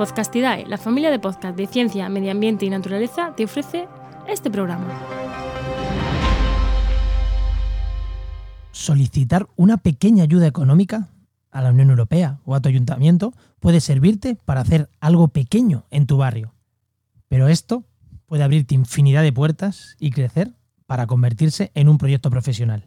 [0.00, 3.86] Podcastidae, la familia de podcast de ciencia, medio ambiente y naturaleza, te ofrece
[4.26, 4.86] este programa.
[8.72, 11.10] Solicitar una pequeña ayuda económica
[11.50, 16.06] a la Unión Europea o a tu ayuntamiento puede servirte para hacer algo pequeño en
[16.06, 16.54] tu barrio.
[17.28, 17.84] Pero esto
[18.24, 20.54] puede abrirte infinidad de puertas y crecer
[20.86, 22.86] para convertirse en un proyecto profesional.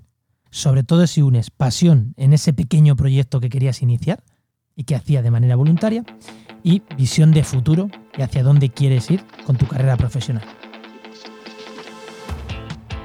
[0.50, 4.24] Sobre todo si unes pasión en ese pequeño proyecto que querías iniciar
[4.76, 6.04] y que hacía de manera voluntaria
[6.64, 10.44] y visión de futuro y hacia dónde quieres ir con tu carrera profesional.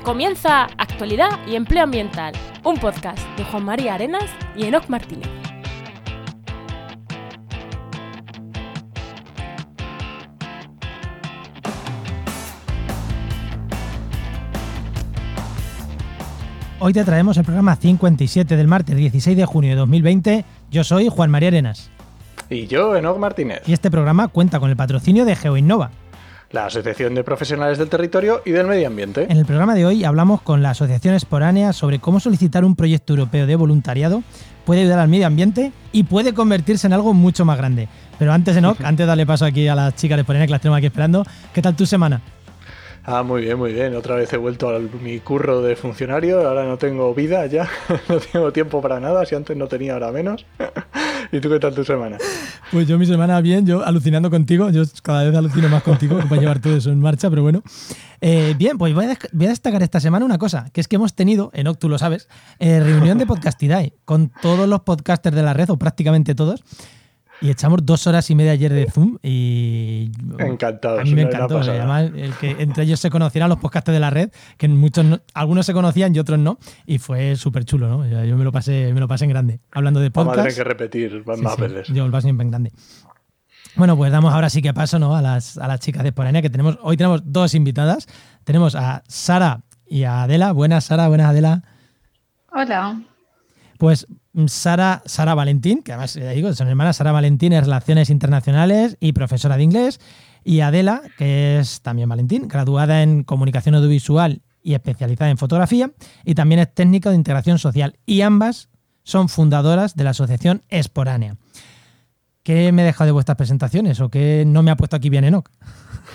[0.05, 2.33] Comienza Actualidad y Empleo Ambiental,
[2.65, 5.38] un podcast de Juan María Arenas y Enoc Martínez.
[16.81, 20.45] Hoy te traemos el programa 57 del martes 16 de junio de 2020.
[20.71, 21.91] Yo soy Juan María Arenas.
[22.49, 23.63] Y yo, Enoc Martínez.
[23.67, 25.91] Y este programa cuenta con el patrocinio de GeoInnova,
[26.53, 29.27] la Asociación de Profesionales del Territorio y del Medio Ambiente.
[29.29, 33.13] En el programa de hoy hablamos con la Asociación Esporánea sobre cómo solicitar un proyecto
[33.13, 34.23] europeo de voluntariado
[34.65, 37.89] puede ayudar al medio ambiente y puede convertirse en algo mucho más grande.
[38.21, 40.61] Pero antes, Enoch, antes de darle paso aquí a las chicas de Esporánea que las
[40.61, 42.21] tenemos aquí esperando, ¿qué tal tu semana?
[43.11, 43.97] Ah, muy bien, muy bien.
[43.97, 46.47] Otra vez he vuelto a mi curro de funcionario.
[46.47, 47.67] Ahora no tengo vida ya.
[48.11, 49.25] no tengo tiempo para nada.
[49.25, 50.45] Si antes no tenía, ahora menos.
[51.33, 52.19] ¿Y tú qué tal tu semana?
[52.71, 54.69] Pues yo mi semana bien, yo alucinando contigo.
[54.69, 57.63] Yo cada vez alucino más contigo para llevar todo eso en marcha, pero bueno.
[58.21, 61.51] Eh, bien, pues voy a, destacar esta semana una cosa, que es que hemos tenido,
[61.55, 65.71] en tú lo sabes, eh, reunión de Podcastidae con todos los podcasters de la red,
[65.71, 66.63] o prácticamente todos.
[67.41, 70.11] Y echamos dos horas y media ayer de Zoom y.
[70.39, 71.01] Encantado.
[71.01, 71.59] A mí me encantó.
[71.59, 75.65] Además, el que entre ellos se conocieran los podcasts de la red, que muchos algunos
[75.67, 76.59] se conocían y otros no.
[76.87, 78.25] Y fue súper chulo, ¿no?
[78.25, 79.61] Yo me lo pasé, me lo pasé en grande.
[79.71, 80.37] Hablando de podcast.
[80.37, 81.89] Vamos a tener que repetir más veces.
[81.89, 82.73] yo lo pasé siempre en grande.
[83.77, 85.15] Bueno, pues damos ahora sí que paso ¿no?
[85.15, 86.79] a, las, a las chicas de Esporania, que tenemos.
[86.83, 88.09] Hoy tenemos dos invitadas.
[88.43, 90.51] Tenemos a Sara y a Adela.
[90.51, 91.63] Buenas, Sara, buenas, Adela.
[92.51, 93.01] Hola.
[93.79, 94.09] Pues
[94.47, 99.57] Sara, Sara Valentín, que además digo, son hermanas, Sara Valentín es Relaciones Internacionales y profesora
[99.57, 100.01] de inglés,
[100.45, 105.93] y Adela, que es también Valentín, graduada en Comunicación Audiovisual y especializada en fotografía,
[106.25, 108.69] y también es técnica de integración social, y ambas
[109.03, 111.37] son fundadoras de la asociación Esporánea.
[112.43, 115.25] ¿Qué me he dejado de vuestras presentaciones o qué no me ha puesto aquí bien
[115.25, 115.51] Enoch?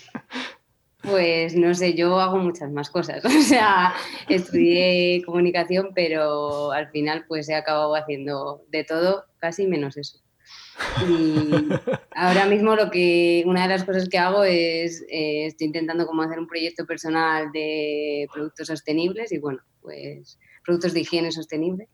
[1.02, 3.24] Pues no sé, yo hago muchas más cosas.
[3.24, 3.94] O sea,
[4.28, 10.18] estudié comunicación, pero al final pues he acabado haciendo de todo, casi menos eso.
[11.08, 11.50] Y
[12.14, 16.22] ahora mismo lo que una de las cosas que hago es eh, estoy intentando como
[16.22, 21.88] hacer un proyecto personal de productos sostenibles y bueno, pues productos de higiene sostenible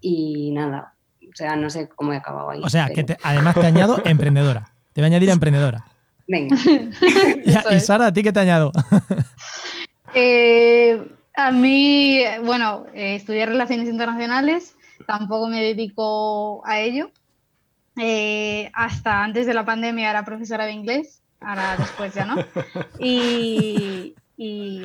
[0.00, 2.60] y nada, o sea, no sé cómo he acabado ahí.
[2.62, 4.74] O sea, que además te añado emprendedora.
[4.92, 5.84] Te voy a añadir a emprendedora.
[6.26, 6.56] Venga.
[7.70, 8.72] y, Sara, ¿a ti qué te añado?
[10.16, 14.76] Eh, a mí, bueno, eh, estudié Relaciones Internacionales,
[15.08, 17.10] tampoco me dedico a ello.
[17.96, 22.36] Eh, hasta antes de la pandemia era profesora de inglés, ahora después ya no.
[23.00, 24.14] Y,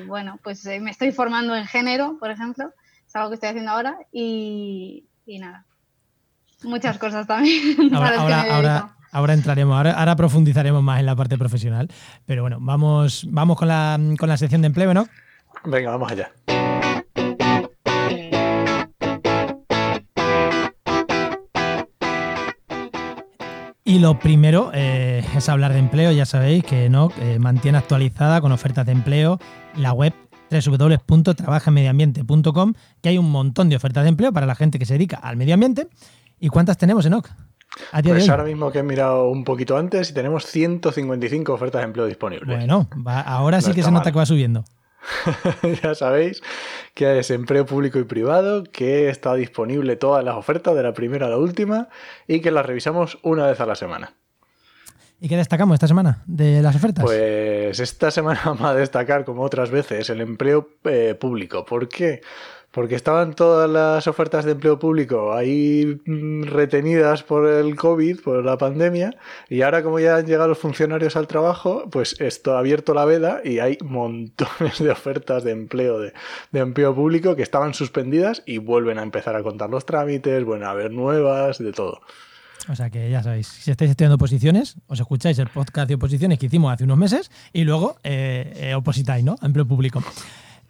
[0.08, 2.74] bueno, pues me estoy formando en género, por ejemplo,
[3.08, 5.68] es algo que estoy haciendo ahora y, nada.
[6.64, 7.94] Muchas cosas también.
[7.94, 11.90] ahora, Ahora entraremos, ahora, profundizaremos más en la parte profesional.
[12.26, 15.08] Pero bueno, vamos, vamos con, la, con la sección de empleo, ¿no?
[15.66, 16.32] Venga, vamos allá.
[23.90, 28.40] Y lo primero eh, es hablar de empleo, ya sabéis que no eh, mantiene actualizada
[28.40, 29.40] con ofertas de empleo
[29.76, 30.14] la web
[30.52, 35.18] www.trabajamediambiente.com, que hay un montón de ofertas de empleo para la gente que se dedica
[35.18, 35.88] al medio ambiente.
[36.40, 37.32] ¿Y cuántas tenemos, Enoch?
[38.04, 42.06] Pues ahora mismo que he mirado un poquito antes y tenemos 155 ofertas de empleo
[42.08, 42.58] disponibles.
[42.58, 42.90] Bueno,
[43.26, 44.66] ahora sí que se nota que va subiendo.
[45.84, 46.42] ya sabéis
[46.94, 51.28] que es empleo público y privado, que está disponible todas las ofertas de la primera
[51.28, 51.90] a la última
[52.28, 54.14] y que las revisamos una vez a la semana.
[55.22, 57.04] ¿Y qué destacamos esta semana de las ofertas?
[57.04, 61.66] Pues esta semana vamos a destacar, como otras veces, el empleo eh, público.
[61.66, 62.22] ¿Por qué?
[62.72, 68.46] Porque estaban todas las ofertas de empleo público ahí mm, retenidas por el COVID, por
[68.46, 69.16] la pandemia,
[69.50, 73.06] y ahora como ya han llegado los funcionarios al trabajo, pues esto ha abierto la
[73.06, 76.14] veda y hay montones de ofertas de empleo, de,
[76.54, 80.72] empleo público que estaban suspendidas y vuelven a empezar a contar los trámites, vuelven a
[80.72, 82.02] haber nuevas, de todo.
[82.68, 86.38] O sea que ya sabéis, si estáis estudiando oposiciones, os escucháis el podcast de oposiciones
[86.38, 89.38] que hicimos hace unos meses y luego eh, eh, opositáis, ¿no?
[89.42, 90.04] Empleo público.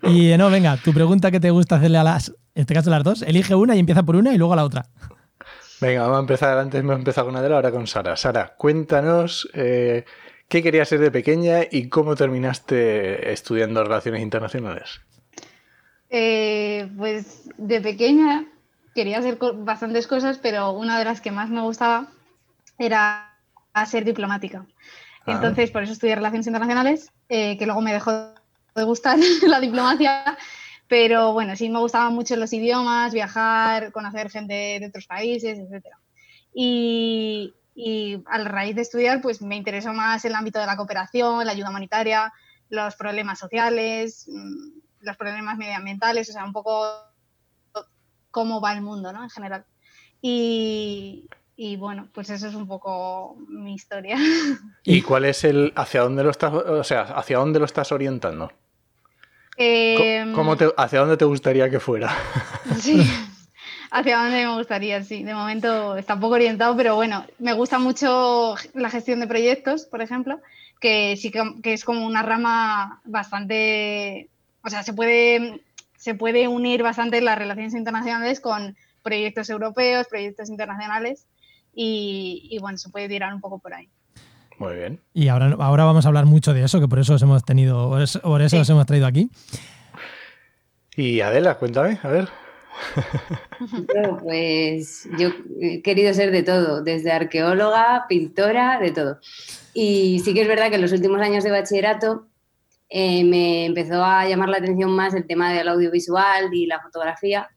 [0.03, 3.03] Y no, venga, tu pregunta que te gusta hacerle a las, en este caso las
[3.03, 4.85] dos, elige una y empieza por una y luego a la otra.
[5.81, 6.57] Venga, vamos a empezar.
[6.57, 8.17] Antes hemos empezado con Adela, ahora con Sara.
[8.17, 10.05] Sara, cuéntanos eh,
[10.47, 15.01] qué querías ser de pequeña y cómo terminaste estudiando relaciones internacionales.
[16.09, 18.45] Eh, pues de pequeña
[18.95, 22.07] quería hacer bastantes cosas, pero una de las que más me gustaba
[22.77, 23.37] era
[23.85, 24.65] ser diplomática.
[25.25, 25.33] Ah.
[25.33, 28.33] Entonces, por eso estudié Relaciones Internacionales, eh, que luego me dejó
[28.75, 29.17] de gustar
[29.47, 30.37] la diplomacia,
[30.87, 35.85] pero bueno, sí me gustaban mucho los idiomas, viajar, conocer gente de otros países, etc.
[36.53, 41.45] Y, y a raíz de estudiar, pues me interesó más el ámbito de la cooperación,
[41.45, 42.33] la ayuda humanitaria,
[42.69, 46.85] los problemas sociales, mm, los problemas medioambientales, o sea, un poco
[48.31, 49.23] cómo va el mundo, ¿no?
[49.23, 49.65] En general.
[50.21, 51.27] Y,
[51.61, 54.15] y bueno, pues eso es un poco mi historia.
[54.85, 58.49] ¿Y cuál es el, hacia dónde lo estás, o sea, hacia dónde lo estás orientando?
[59.57, 62.15] Em, ¿Cómo ¿Hacia dónde te gustaría que fuera?
[62.79, 63.05] Sí,
[63.91, 65.21] hacia dónde me gustaría, sí.
[65.23, 69.85] De momento está un poco orientado, pero bueno, me gusta mucho la gestión de proyectos,
[69.85, 70.39] por ejemplo,
[70.79, 74.29] que sí que, es como una rama bastante,
[74.63, 75.59] o sea, se puede,
[75.97, 81.25] se puede unir bastante las relaciones internacionales con proyectos europeos, proyectos internacionales
[81.81, 83.87] y, bueno, se puede tirar un poco por ahí.
[84.57, 84.99] Muy bien.
[85.13, 87.89] Y ahora, ahora vamos a hablar mucho de eso, que por eso os hemos tenido,
[87.89, 89.29] por eso os hemos traído aquí.
[90.97, 92.27] Y Adela, cuéntame, a ver.
[94.21, 95.29] pues yo
[95.61, 99.19] he querido ser de todo, desde arqueóloga, pintora, de todo.
[99.73, 102.27] Y sí que es verdad que en los últimos años de bachillerato
[102.89, 107.49] eh, me empezó a llamar la atención más el tema del audiovisual y la fotografía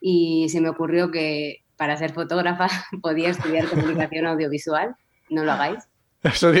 [0.00, 2.68] y se me ocurrió que para ser fotógrafa
[3.02, 4.94] podía estudiar comunicación audiovisual.
[5.30, 5.78] No lo hagáis.
[6.22, 6.52] Eso,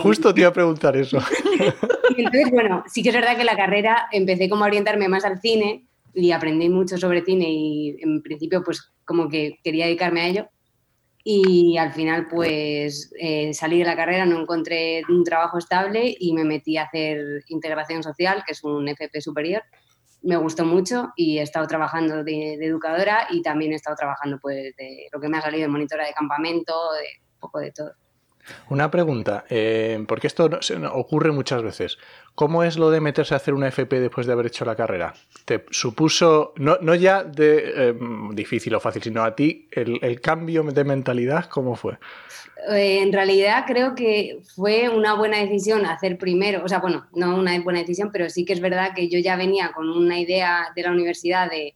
[0.00, 1.18] justo te iba a preguntar eso.
[2.16, 5.40] entonces, bueno, sí que es verdad que la carrera empecé como a orientarme más al
[5.42, 5.84] cine
[6.14, 10.48] y aprendí mucho sobre cine y en principio pues como que quería dedicarme a ello.
[11.22, 16.32] Y al final pues eh, salí de la carrera, no encontré un trabajo estable y
[16.32, 19.62] me metí a hacer integración social, que es un FP superior
[20.22, 24.74] me gustó mucho y he estado trabajando de, educadora y también he estado trabajando pues
[24.76, 27.92] de lo que me ha salido de monitora de campamento, de un poco de todo.
[28.68, 30.50] Una pregunta, eh, porque esto
[30.92, 31.98] ocurre muchas veces.
[32.34, 35.14] ¿Cómo es lo de meterse a hacer una FP después de haber hecho la carrera?
[35.44, 37.94] ¿Te supuso, no, ya de eh,
[38.32, 41.98] difícil o fácil, sino a ti, el, el cambio de mentalidad, cómo fue?
[42.68, 47.36] Eh, en realidad creo que fue una buena decisión hacer primero, o sea, bueno, no
[47.36, 50.68] una buena decisión, pero sí que es verdad que yo ya venía con una idea
[50.76, 51.74] de la universidad de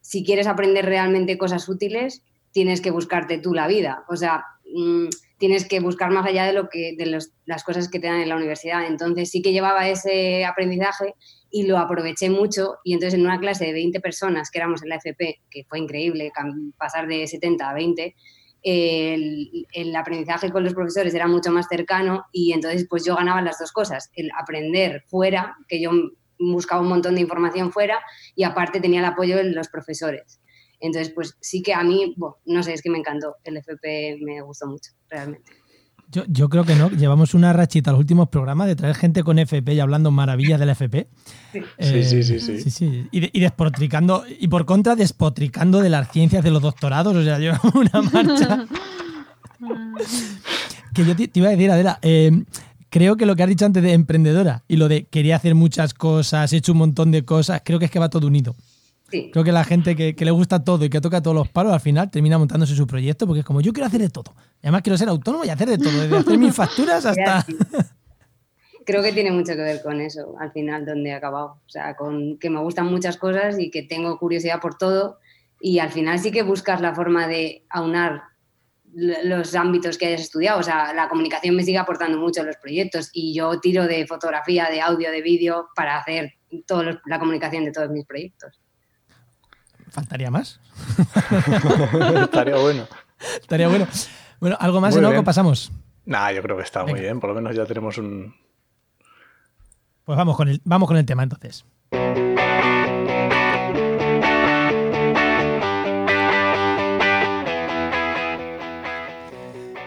[0.00, 4.44] si quieres aprender realmente cosas útiles, tienes que buscarte tú la vida, o sea,
[4.74, 8.20] mm, tienes que buscar más allá de lo que de las cosas que te dan
[8.20, 8.86] en la universidad.
[8.86, 11.14] Entonces sí que llevaba ese aprendizaje
[11.50, 14.88] y lo aproveché mucho y entonces en una clase de 20 personas que éramos en
[14.88, 16.32] la FP, que fue increíble
[16.76, 18.14] pasar de 70 a 20,
[18.64, 23.58] el, aprendizaje con los profesores era mucho más cercano y entonces pues yo ganaba las
[23.58, 25.90] dos cosas, el aprender fuera, que yo
[26.38, 28.00] buscaba un montón de información fuera
[28.34, 30.40] y aparte tenía el apoyo de los profesores.
[30.80, 34.40] Entonces pues sí que a mí, no sé, es que me encantó, el FP me
[34.42, 35.52] gustó mucho, realmente.
[36.28, 36.90] Yo, creo que no.
[36.90, 40.68] Llevamos una rachita los últimos programas de traer gente con FP y hablando maravillas del
[40.68, 41.08] FP.
[41.52, 43.08] Sí, sí, sí, sí, sí.
[43.10, 47.16] Y, despotricando, y por contra, despotricando de las ciencias de los doctorados.
[47.16, 48.64] O sea, llevamos una marcha.
[50.94, 52.30] que yo te, iba a decir, Adela, eh,
[52.90, 55.94] creo que lo que has dicho antes de emprendedora y lo de quería hacer muchas
[55.94, 58.54] cosas, he hecho un montón de cosas, creo que es que va todo unido.
[59.32, 61.80] Creo que la gente que, le gusta todo y que toca todos los palos, al
[61.80, 64.34] final termina montándose su proyecto porque es como yo quiero hacer de todo.
[64.62, 67.46] Y además quiero ser autónomo y hacer de todo, desde hacer mis facturas hasta.
[68.86, 71.60] Creo que tiene mucho que ver con eso, al final, donde he acabado.
[71.66, 75.18] O sea, con que me gustan muchas cosas y que tengo curiosidad por todo.
[75.58, 78.24] Y al final sí que buscas la forma de aunar
[78.94, 80.60] los ámbitos que hayas estudiado.
[80.60, 84.06] O sea, la comunicación me sigue aportando mucho en los proyectos y yo tiro de
[84.06, 86.34] fotografía, de audio, de vídeo para hacer
[86.66, 88.60] toda la comunicación de todos mis proyectos.
[89.94, 90.58] ¿Faltaría más?
[92.20, 92.88] Estaría bueno.
[93.40, 93.86] Estaría bueno.
[94.40, 95.70] Bueno, ¿algo más de nuevo pasamos?
[96.04, 97.20] Nah, yo creo que está muy bien.
[97.20, 98.34] Por lo menos ya tenemos un.
[100.02, 101.64] Pues vamos con el, vamos con el tema entonces.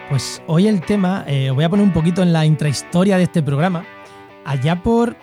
[0.09, 3.43] Pues hoy el tema, eh, voy a poner un poquito en la intrahistoria de este
[3.43, 3.85] programa.
[4.45, 5.17] Allá por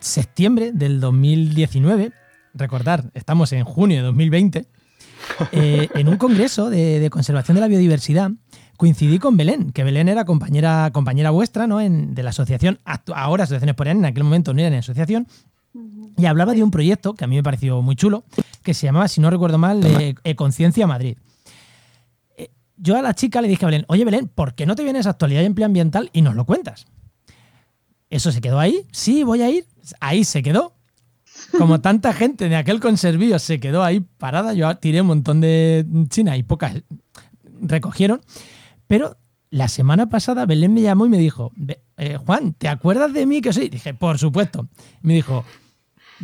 [0.00, 2.21] septiembre del 2019,
[2.54, 4.66] recordar, estamos en junio de 2020,
[5.52, 8.30] eh, en un congreso de, conservación de la biodiversidad
[8.76, 11.80] coincidí con Belén, que Belén era compañera, compañera vuestra ¿no?
[11.80, 12.80] en, de la asociación,
[13.14, 15.28] ahora Asociación Esporeana, en aquel momento no era en asociación,
[16.16, 18.24] y hablaba de un proyecto que a mí me pareció muy chulo,
[18.62, 21.16] que se llamaba, si no recuerdo mal, eh, Conciencia Madrid.
[22.76, 25.06] yo a la chica le dije a Belén, oye Belén, ¿por qué no te vienes
[25.06, 26.86] a actualidad y empleo ambiental y nos lo cuentas?
[28.10, 29.64] Eso se quedó ahí, sí, voy a ir,
[30.00, 30.74] ahí se quedó.
[31.58, 35.84] Como tanta gente de aquel conservío se quedó ahí parada, yo tiré un montón de
[36.08, 36.74] china y pocas
[37.60, 38.20] recogieron,
[38.86, 39.16] pero
[39.50, 41.52] la semana pasada Belén me llamó y me dijo,
[41.98, 43.68] eh, Juan, ¿te acuerdas de mí que soy?
[43.68, 44.68] Dije, por supuesto.
[45.02, 45.44] Me dijo,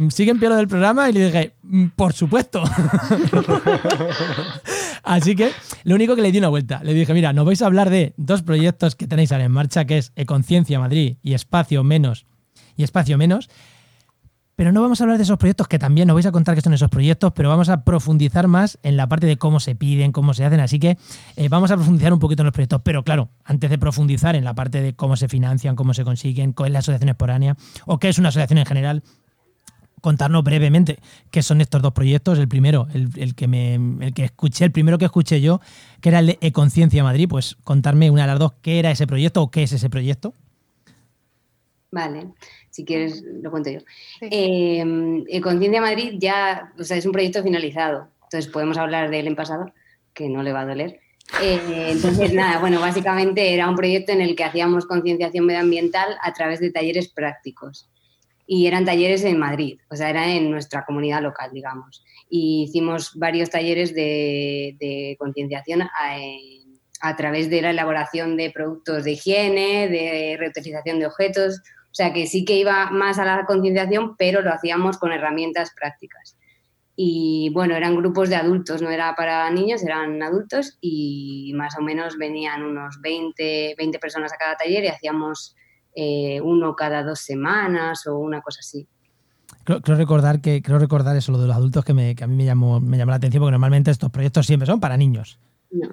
[0.08, 1.10] ¿sigue en pie del programa?
[1.10, 2.64] Y le dije, "Mm, por supuesto.
[5.02, 5.50] Así que
[5.84, 8.14] lo único que le di una vuelta, le dije, mira, nos vais a hablar de
[8.16, 12.26] dos proyectos que tenéis ahora en marcha, que es Econciencia Madrid y Espacio Menos
[12.76, 13.48] y Espacio Menos.
[14.58, 16.60] Pero no vamos a hablar de esos proyectos, que también nos vais a contar qué
[16.60, 20.10] son esos proyectos, pero vamos a profundizar más en la parte de cómo se piden,
[20.10, 20.58] cómo se hacen.
[20.58, 20.98] Así que
[21.36, 22.80] eh, vamos a profundizar un poquito en los proyectos.
[22.82, 26.54] Pero claro, antes de profundizar en la parte de cómo se financian, cómo se consiguen,
[26.54, 29.04] cuál es la asociación exporánea o qué es una asociación en general,
[30.00, 30.98] contarnos brevemente
[31.30, 32.36] qué son estos dos proyectos.
[32.40, 35.60] El primero, el, el que me el que escuché, el primero que escuché yo,
[36.00, 39.06] que era el de Econciencia Madrid, pues contarme una de las dos qué era ese
[39.06, 40.34] proyecto o qué es ese proyecto.
[41.90, 42.32] Vale,
[42.70, 43.80] si quieres lo cuento yo.
[44.20, 44.28] Sí.
[44.30, 49.26] Eh, Conciencia Madrid ya, o sea, es un proyecto finalizado, entonces podemos hablar de él
[49.26, 49.72] en pasado,
[50.12, 51.00] que no le va a doler.
[51.42, 56.32] Eh, entonces, nada, bueno, básicamente era un proyecto en el que hacíamos concienciación medioambiental a
[56.32, 57.88] través de talleres prácticos.
[58.46, 62.02] Y eran talleres en Madrid, o sea, era en nuestra comunidad local, digamos.
[62.30, 65.88] Y hicimos varios talleres de, de concienciación a,
[67.00, 71.60] a través de la elaboración de productos de higiene, de reutilización de objetos,
[71.98, 76.36] sea que sí que iba más a la concienciación, pero lo hacíamos con herramientas prácticas.
[76.94, 81.82] Y bueno, eran grupos de adultos, no era para niños, eran adultos y más o
[81.82, 85.56] menos venían unos 20, 20 personas a cada taller y hacíamos
[85.92, 88.86] eh, uno cada dos semanas o una cosa así.
[89.64, 92.28] Creo, creo recordar que creo recordar eso, lo de los adultos, que, me, que a
[92.28, 95.40] mí me llamó, me llamó la atención, porque normalmente estos proyectos siempre son para niños.
[95.72, 95.88] No,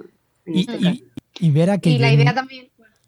[0.46, 1.04] Y, este y,
[1.40, 1.90] y ver a que.
[1.90, 2.68] Y la idea también,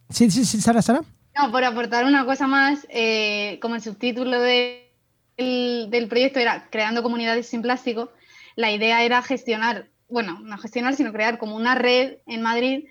[0.10, 1.02] Sí, sí, sí, Sara, Sara.
[1.38, 4.92] No, por aportar una cosa más, eh, como el subtítulo de-
[5.38, 8.12] del, del proyecto era Creando comunidades sin plástico,
[8.56, 12.86] la idea era gestionar, bueno, no gestionar, sino crear como una red en Madrid,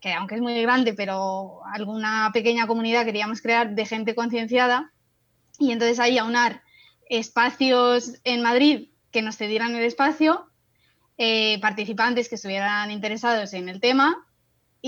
[0.00, 4.92] que aunque es muy grande, pero alguna pequeña comunidad queríamos crear de gente concienciada,
[5.58, 6.62] y entonces ahí aunar
[7.08, 10.50] espacios en Madrid que nos cedieran el espacio,
[11.16, 14.25] eh, participantes que estuvieran interesados en el tema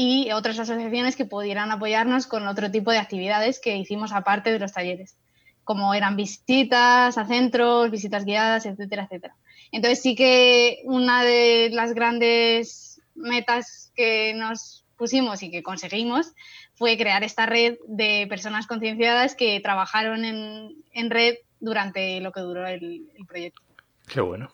[0.00, 4.60] y otras asociaciones que pudieran apoyarnos con otro tipo de actividades que hicimos aparte de
[4.60, 5.16] los talleres,
[5.64, 9.34] como eran visitas a centros, visitas guiadas, etcétera, etcétera.
[9.72, 16.32] Entonces sí que una de las grandes metas que nos pusimos y que conseguimos
[16.76, 22.40] fue crear esta red de personas concienciadas que trabajaron en, en red durante lo que
[22.42, 23.62] duró el, el proyecto.
[24.06, 24.48] Qué bueno.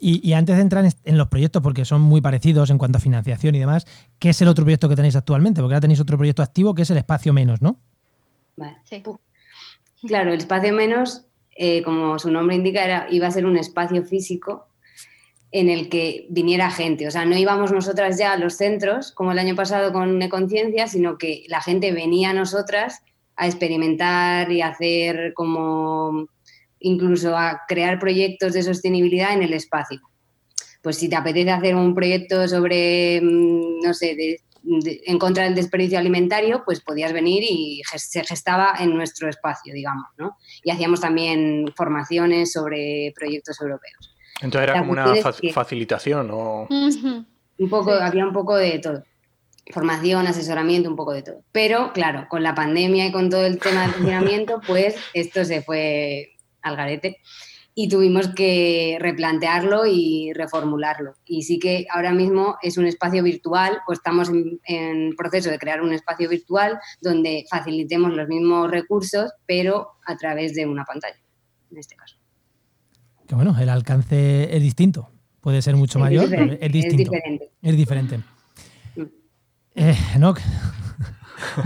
[0.00, 3.00] Y, y antes de entrar en, los proyectos, porque son muy parecidos en cuanto a
[3.00, 3.86] financiación y demás,
[4.18, 5.60] ¿qué es el otro proyecto que tenéis actualmente?
[5.60, 7.78] Porque ahora tenéis otro proyecto activo que es el Espacio Menos, ¿no?
[8.56, 8.76] Vale.
[8.84, 9.02] Sí.
[10.06, 11.24] Claro, el espacio menos,
[11.56, 14.68] eh, como su nombre indica, era, iba a ser un espacio físico
[15.50, 17.06] en el que viniera gente.
[17.06, 20.88] O sea, no íbamos nosotras ya a los centros, como el año pasado con Econciencia,
[20.88, 23.02] sino que la gente venía a nosotras
[23.36, 26.26] a experimentar y a hacer como
[26.84, 30.00] incluso a crear proyectos de sostenibilidad en el espacio.
[30.82, 35.44] Pues si te apetece hacer un proyecto sobre, mm, no sé, de- de- en contra
[35.44, 40.36] del desperdicio alimentario, pues podías venir y se gestaba en nuestro espacio, digamos, ¿no?
[40.62, 44.14] Y hacíamos también formaciones sobre proyectos europeos.
[44.40, 46.66] Entonces era La como una fa- que- facilitación o...
[46.70, 48.02] Un poco, Sí.
[48.02, 49.04] había un poco de todo.
[49.72, 51.42] Formación, asesoramiento, un poco de todo.
[51.52, 53.92] Pero, claro, con la pandemia y con todo el tema del
[54.40, 56.33] confinamiento, pues esto se fue
[56.64, 57.18] al garete
[57.74, 61.14] y tuvimos que replantearlo y reformularlo.
[61.26, 65.58] Y sí que ahora mismo es un espacio virtual, o estamos en, en proceso de
[65.58, 71.18] crear un espacio virtual donde facilitemos los mismos recursos, pero a través de una pantalla,
[71.70, 72.16] en este caso.
[73.26, 75.10] Que bueno, el alcance es distinto.
[75.40, 77.10] Puede ser mucho mayor, pero es distinto.
[77.10, 77.50] diferente.
[77.60, 78.18] Es diferente.
[78.96, 79.02] Mm.
[79.74, 80.40] Eh, Enoch,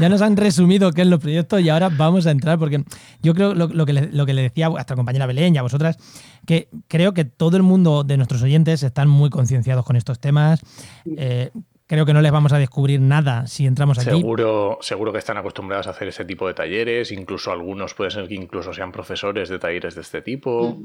[0.01, 2.85] ya nos han resumido qué es los proyectos y ahora vamos a entrar porque
[3.23, 5.59] yo creo lo, lo que, le, lo que le decía a vuestra compañera Belén y
[5.59, 5.97] a vosotras,
[6.47, 10.61] que creo que todo el mundo de nuestros oyentes están muy concienciados con estos temas.
[11.17, 11.51] Eh,
[11.88, 14.11] creo que no les vamos a descubrir nada si entramos aquí.
[14.11, 18.28] Seguro, seguro que están acostumbrados a hacer ese tipo de talleres, incluso algunos puede ser
[18.28, 20.78] que incluso sean profesores de talleres de este tipo.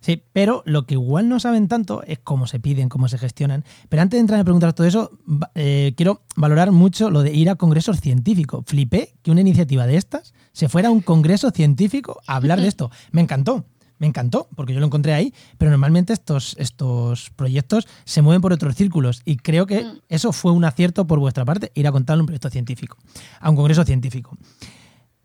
[0.00, 3.64] Sí, pero lo que igual no saben tanto es cómo se piden, cómo se gestionan.
[3.88, 5.10] Pero antes de entrar a preguntar todo eso,
[5.56, 8.64] eh, quiero valorar mucho lo de ir a congresos científicos.
[8.66, 12.68] Flipé que una iniciativa de estas se fuera a un congreso científico a hablar de
[12.68, 12.90] esto.
[13.10, 13.64] Me encantó.
[13.98, 18.52] Me encantó, porque yo lo encontré ahí, pero normalmente estos, estos proyectos se mueven por
[18.52, 19.98] otros círculos y creo que Mm.
[20.08, 22.98] eso fue un acierto por vuestra parte, ir a contar un proyecto científico,
[23.40, 24.36] a un congreso científico.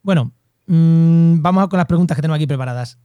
[0.03, 0.31] Bueno,
[0.67, 2.97] mm, vamos con las preguntas que tengo aquí preparadas.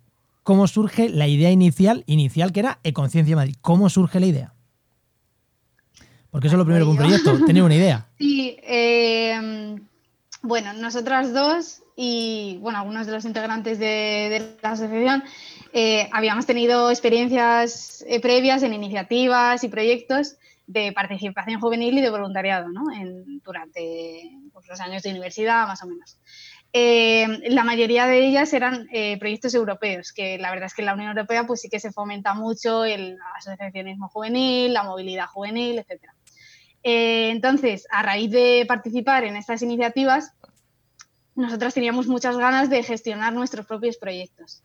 [0.43, 3.57] ¿Cómo surge la idea inicial, inicial que era Econciencia Madrid?
[3.61, 4.53] ¿Cómo surge la idea?
[6.31, 7.03] Porque eso es lo primero que un yo.
[7.03, 8.07] proyecto, tener una idea.
[8.19, 9.77] Sí, eh,
[10.43, 15.25] bueno, nosotras dos y bueno, algunos de los integrantes de, de la asociación
[15.79, 22.09] eh, habíamos tenido experiencias eh, previas en iniciativas y proyectos de participación juvenil y de
[22.09, 22.69] voluntariado
[23.45, 26.19] durante pues, los años de universidad, más o menos.
[26.73, 28.89] Eh, la mayoría de ellas eran
[29.21, 31.93] proyectos europeos, que la verdad es que en la Unión Europea pues sí que se
[31.93, 35.85] fomenta mucho el asociacionismo juvenil, la movilidad juvenil.
[36.83, 40.33] Eh, entonces, a raíz de participar en estas iniciativas,
[41.35, 44.63] nosotras teníamos muchas ganas de gestionar nuestros propios proyectos.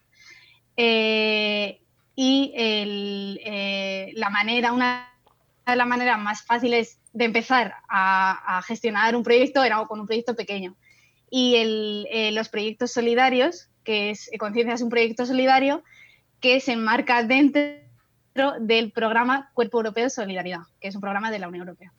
[0.78, 1.82] Eh,
[2.16, 5.08] y el, eh, la manera, una
[5.66, 10.08] de las maneras más fáciles de empezar a, a gestionar un proyecto era con un
[10.08, 10.76] proyecto pequeño.
[11.30, 15.84] Y el, eh, los proyectos solidarios, que es Conciencia es un proyecto solidario,
[16.40, 17.80] que se enmarca dentro
[18.60, 21.94] del programa Cuerpo Europeo de Solidaridad, que es un programa de la Unión Europea.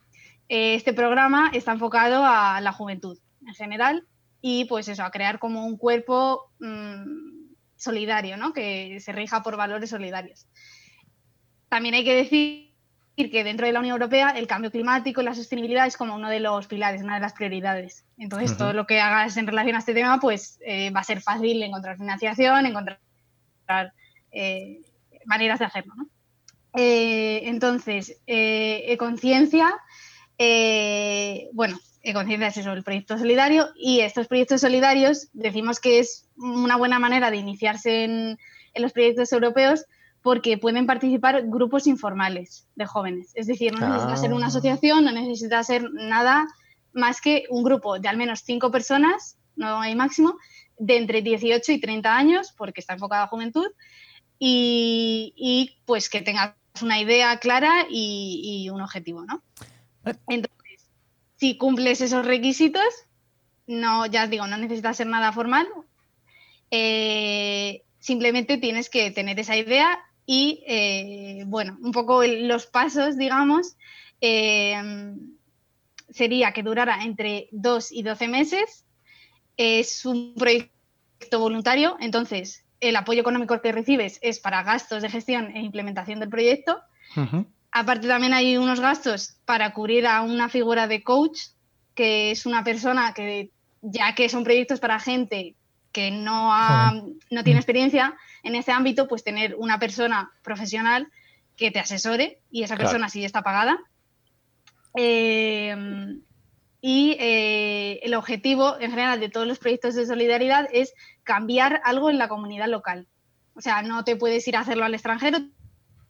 [0.49, 4.05] Eh, Este programa está enfocado a la juventud en general
[4.41, 7.32] y pues eso, a crear como un cuerpo mmm,
[7.83, 8.53] solidario, ¿no?
[8.53, 10.47] que se rija por valores solidarios.
[11.69, 12.73] También hay que decir
[13.15, 16.29] que dentro de la Unión Europea el cambio climático y la sostenibilidad es como uno
[16.29, 18.05] de los pilares, una de las prioridades.
[18.17, 18.57] Entonces, uh -huh.
[18.57, 21.61] todo lo que hagas en relación a este tema, pues eh, va a ser fácil
[21.61, 22.99] encontrar financiación, encontrar
[24.31, 24.81] eh,
[25.25, 25.93] maneras de hacerlo.
[25.95, 26.07] ¿no?
[26.75, 28.19] Eh, entonces,
[28.97, 29.75] conciencia,
[31.53, 31.79] bueno,
[32.13, 36.99] conciencia es eso, el proyecto solidario, y estos proyectos solidarios decimos que es una buena
[36.99, 38.37] manera de iniciarse en,
[38.73, 39.85] en los proyectos europeos
[40.21, 43.31] porque pueden participar grupos informales de jóvenes.
[43.35, 44.17] Es decir, no necesita ah.
[44.17, 46.47] ser una asociación, no necesita ser nada
[46.93, 50.37] más que un grupo de al menos cinco personas, no hay máximo,
[50.77, 53.67] de entre 18 y 30 años, porque está enfocada a juventud,
[54.39, 59.43] y, y pues que tengas una idea clara y, y un objetivo, ¿no?
[60.27, 60.89] Entonces,
[61.35, 62.83] si cumples esos requisitos,
[63.67, 65.67] no, ya os digo, no necesitas ser nada formal,
[66.71, 73.77] eh, simplemente tienes que tener esa idea y, eh, bueno, un poco los pasos, digamos,
[74.21, 75.15] eh,
[76.09, 78.85] sería que durara entre 2 y 12 meses.
[79.57, 85.55] Es un proyecto voluntario, entonces el apoyo económico que recibes es para gastos de gestión
[85.55, 86.81] e implementación del proyecto.
[87.73, 91.39] Aparte también hay unos gastos para cubrir a una figura de coach,
[91.95, 93.49] que es una persona que,
[93.81, 95.55] ya que son proyectos para gente
[95.91, 96.93] que no, ha,
[97.31, 101.07] no tiene experiencia en ese ámbito, pues tener una persona profesional
[101.57, 103.11] que te asesore y esa persona claro.
[103.11, 103.79] sí está pagada.
[104.95, 105.75] Eh,
[106.79, 112.09] y eh, el objetivo en general de todos los proyectos de solidaridad es cambiar algo
[112.11, 113.07] en la comunidad local.
[113.55, 115.39] O sea, no te puedes ir a hacerlo al extranjero,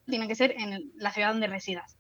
[0.06, 1.98] tiene que ser en la ciudad donde residas.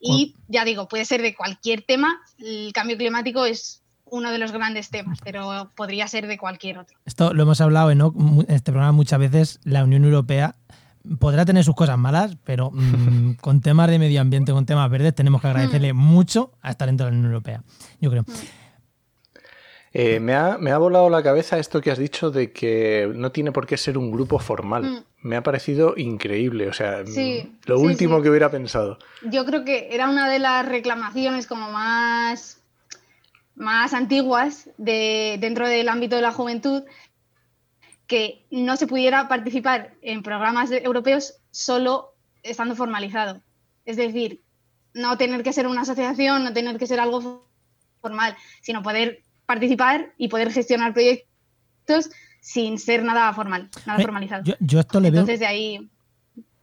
[0.00, 4.50] Y ya digo, puede ser de cualquier tema, el cambio climático es uno de los
[4.50, 6.98] grandes temas, pero podría ser de cualquier otro.
[7.04, 8.02] Esto lo hemos hablado en
[8.48, 10.56] este programa muchas veces, la Unión Europea
[11.18, 15.14] podrá tener sus cosas malas, pero mmm, con temas de medio ambiente, con temas verdes,
[15.14, 15.96] tenemos que agradecerle mm.
[15.96, 17.62] mucho a estar dentro de la Unión Europea,
[18.00, 18.24] yo creo.
[19.94, 23.30] Eh, me, ha, me, ha, volado la cabeza esto que has dicho de que no
[23.30, 24.84] tiene por qué ser un grupo formal.
[24.84, 25.04] Mm.
[25.28, 28.22] Me ha parecido increíble, o sea, sí, lo sí, último sí.
[28.22, 28.98] que hubiera pensado.
[29.30, 32.62] Yo creo que era una de las reclamaciones como más
[33.54, 36.84] más antiguas de, dentro del ámbito de la juventud
[38.06, 43.40] que no se pudiera participar en programas europeos solo estando formalizado.
[43.84, 44.42] Es decir,
[44.94, 47.46] no tener que ser una asociación, no tener que ser algo
[48.00, 49.22] formal, sino poder
[49.52, 52.10] participar y poder gestionar proyectos
[52.40, 54.42] sin ser nada formal, nada Eh, formalizado.
[54.44, 55.20] Yo, yo esto le veo.
[55.20, 55.90] Entonces de ahí,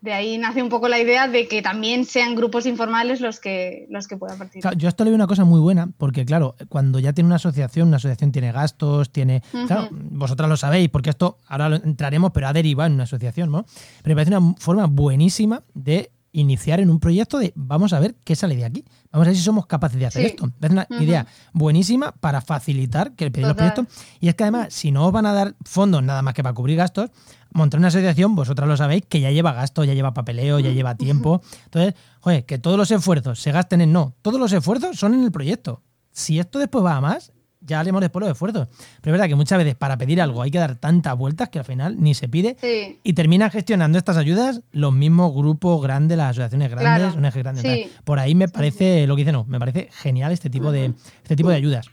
[0.01, 3.85] de ahí nace un poco la idea de que también sean grupos informales los que,
[3.89, 4.71] los que puedan participar.
[4.71, 7.35] Claro, yo esto le veo una cosa muy buena, porque claro, cuando ya tiene una
[7.37, 9.41] asociación, una asociación tiene gastos, tiene.
[9.67, 13.51] Claro, vosotras lo sabéis, porque esto ahora lo entraremos, pero ha derivado en una asociación,
[13.51, 13.65] ¿no?
[14.03, 18.15] Pero me parece una forma buenísima de iniciar en un proyecto de vamos a ver
[18.23, 18.85] qué sale de aquí.
[19.11, 20.27] Vamos a ver si somos capaces de hacer Sí.
[20.29, 20.51] esto.
[20.59, 23.87] Parece una idea buenísima para facilitar que pedir los proyectos.
[24.19, 26.53] Y es que además, si no os van a dar fondos nada más que para
[26.53, 27.09] cubrir gastos,
[27.51, 30.95] montar una asociación, vosotras lo sabéis, que ya lleva gastos, ya lleva papeleo, ya lleva
[30.95, 31.41] tiempo.
[31.65, 34.13] Entonces, joder, que todos los esfuerzos se gasten en no.
[34.21, 35.81] Todos los esfuerzos son en el proyecto.
[36.11, 37.31] Si esto después va a más,
[37.69, 38.67] ya hablemos después de los esfuerzos.
[39.01, 41.59] Pero es verdad que muchas veces para pedir algo hay que dar tantas vueltas que
[41.59, 46.17] al final ni se pide Sí, y terminan gestionando estas ayudas los mismos grupos grandes,
[46.17, 47.61] las asociaciones grandes, Claro, ONGs grandes.
[47.63, 47.89] sí.
[47.93, 48.03] tal.
[48.03, 51.35] Por ahí me parece, lo que dice no, me parece genial este tipo de, este
[51.35, 51.85] tipo de ayudas.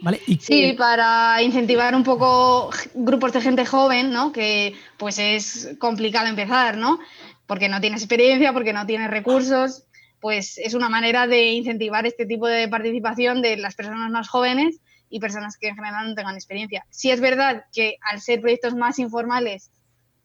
[0.00, 0.20] ¿Vale?
[0.28, 4.30] Y Sí, para incentivar un poco grupos de gente joven, ¿no?
[4.30, 7.00] Que pues es complicado empezar, ¿no?
[7.46, 9.84] Porque no tienes experiencia, porque no tienes recursos,
[10.20, 14.80] pues es una manera de incentivar este tipo de participación de las personas más jóvenes
[15.10, 16.84] y personas que en general no tengan experiencia.
[16.90, 19.70] Sí es verdad que al ser proyectos más informales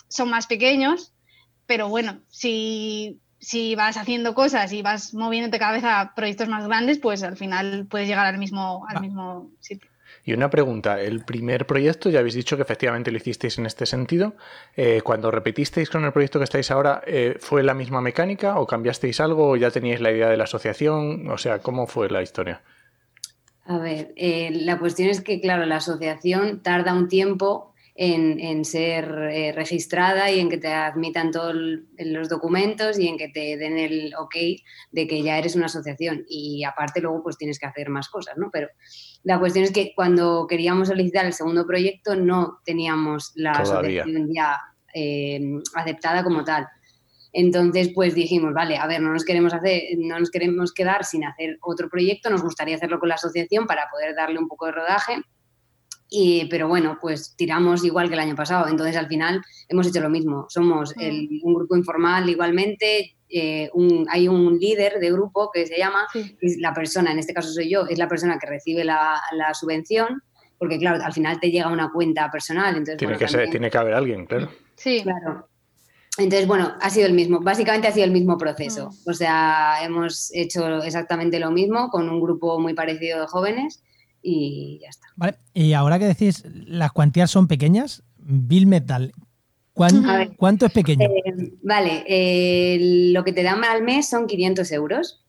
[0.08, 1.13] son más pequeños,
[1.65, 6.67] pero bueno, si, si vas haciendo cosas y vas moviéndote cada vez a proyectos más
[6.67, 9.01] grandes, pues al final puedes llegar al mismo, al Va.
[9.01, 9.89] mismo sitio.
[10.25, 13.86] Y una pregunta, el primer proyecto, ya habéis dicho que efectivamente lo hicisteis en este
[13.86, 14.36] sentido.
[14.77, 18.65] Eh, cuando repetisteis con el proyecto que estáis ahora, eh, ¿fue la misma mecánica o
[18.65, 21.29] cambiasteis algo o ya teníais la idea de la asociación?
[21.29, 22.62] O sea, ¿cómo fue la historia?
[23.65, 28.65] A ver, eh, la cuestión es que, claro, la asociación tarda un tiempo en, en
[28.65, 31.56] ser eh, registrada y en que te admitan todos
[31.97, 34.36] los documentos y en que te den el ok
[34.91, 36.25] de que ya eres una asociación.
[36.27, 38.49] Y aparte luego pues tienes que hacer más cosas, ¿no?
[38.51, 38.67] Pero
[39.23, 44.01] la cuestión es que cuando queríamos solicitar el segundo proyecto no teníamos la Todavía.
[44.01, 44.60] asociación ya
[44.93, 45.41] eh,
[45.75, 46.67] aceptada como tal.
[47.36, 51.25] Entonces, pues dijimos, vale, a ver, no nos queremos hacer, no nos queremos quedar sin
[51.25, 54.73] hacer otro proyecto, nos gustaría hacerlo con la asociación para poder darle un poco de
[54.73, 55.21] rodaje.
[56.15, 58.67] Y, pero bueno, pues tiramos igual que el año pasado.
[58.67, 60.45] Entonces, al final hemos hecho lo mismo.
[60.47, 63.15] Somos el- un grupo informal igualmente.
[63.36, 66.38] eh, un- hay un líder de grupo que se llama, Sí.
[66.39, 69.19] que es la persona, en este caso soy yo, es la persona que recibe la,
[69.32, 70.21] la subvención,
[70.60, 72.69] porque claro, al final te llega una cuenta personal.
[72.76, 74.49] Entonces, Tiene bueno, que ser, también- tiene que haber alguien, claro.
[74.76, 75.47] Sí, Claro.
[76.19, 78.91] Entonces, bueno, ha sido el mismo, básicamente ha sido el mismo proceso.
[78.91, 79.10] Mm.
[79.10, 83.82] O sea, hemos hecho exactamente lo mismo con un grupo muy parecido de jóvenes
[84.23, 85.05] y ya está.
[85.15, 89.12] Vale, y ahora que decís, las cuantías son pequeñas, Bill Metal,
[89.73, 90.31] ¿cuán- A ver.
[90.38, 91.05] ¿cuánto es pequeño?
[91.05, 92.77] Eh, vale, eh,
[93.13, 95.19] lo que te dan al mes son 500 euros.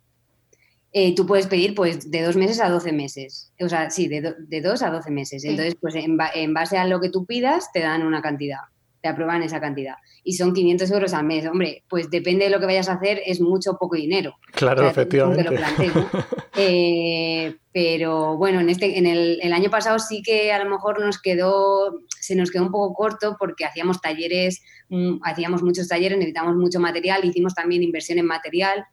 [0.92, 3.52] Eh, tú puedes pedir pues de dos meses a 12 meses.
[3.60, 5.44] O sea, sí, de, do- de dos a 12 meses.
[5.44, 8.60] Entonces, pues en, ba- en base a lo que tú pidas, te dan una cantidad.
[9.04, 9.96] Te aprueban esa cantidad.
[10.22, 11.44] Y son 500 euros al mes.
[11.44, 14.36] Hombre, pues depende de lo que vayas a hacer, es mucho o poco dinero.
[14.52, 15.44] Claro, O sea, efectivamente.
[15.44, 16.08] lo plantees, ¿no?
[16.56, 21.00] Eh, pero bueno, en este, en el, el año pasado sí que a lo mejor
[21.00, 26.16] nos quedó, se nos quedó un poco corto porque hacíamos talleres, mm, hacíamos muchos talleres,
[26.16, 28.86] necesitamos mucho material, hicimos también inversión en material.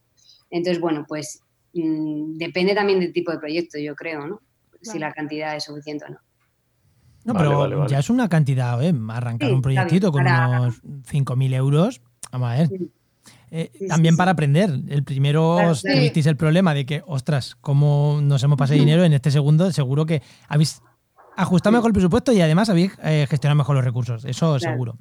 [0.50, 1.42] Entonces, bueno, pues
[1.74, 4.42] mm, depende también del tipo de proyecto, yo creo, ¿no?
[4.82, 6.20] Si la cantidad es suficiente o no.
[7.24, 7.90] No, Vale, pero vale, vale.
[7.92, 8.94] ya es una cantidad, ¿eh?
[9.10, 12.02] Arrancar Sí, un proyectito con para- unos 5.000 euros.
[12.32, 12.68] Vamos a ver.
[12.68, 12.92] Sí.
[13.52, 14.18] Eh, Sí, también sí.
[14.18, 14.70] para aprender.
[14.88, 19.04] El primero Claro, os tuvisteis el problema de que, ostras, cómo nos hemos pasado dinero.
[19.04, 20.82] En este segundo, seguro que habéis
[21.36, 24.24] ajustado mejor el presupuesto y además habéis eh, gestionado mejor los recursos.
[24.26, 24.60] Eso Claro.
[24.60, 24.98] seguro.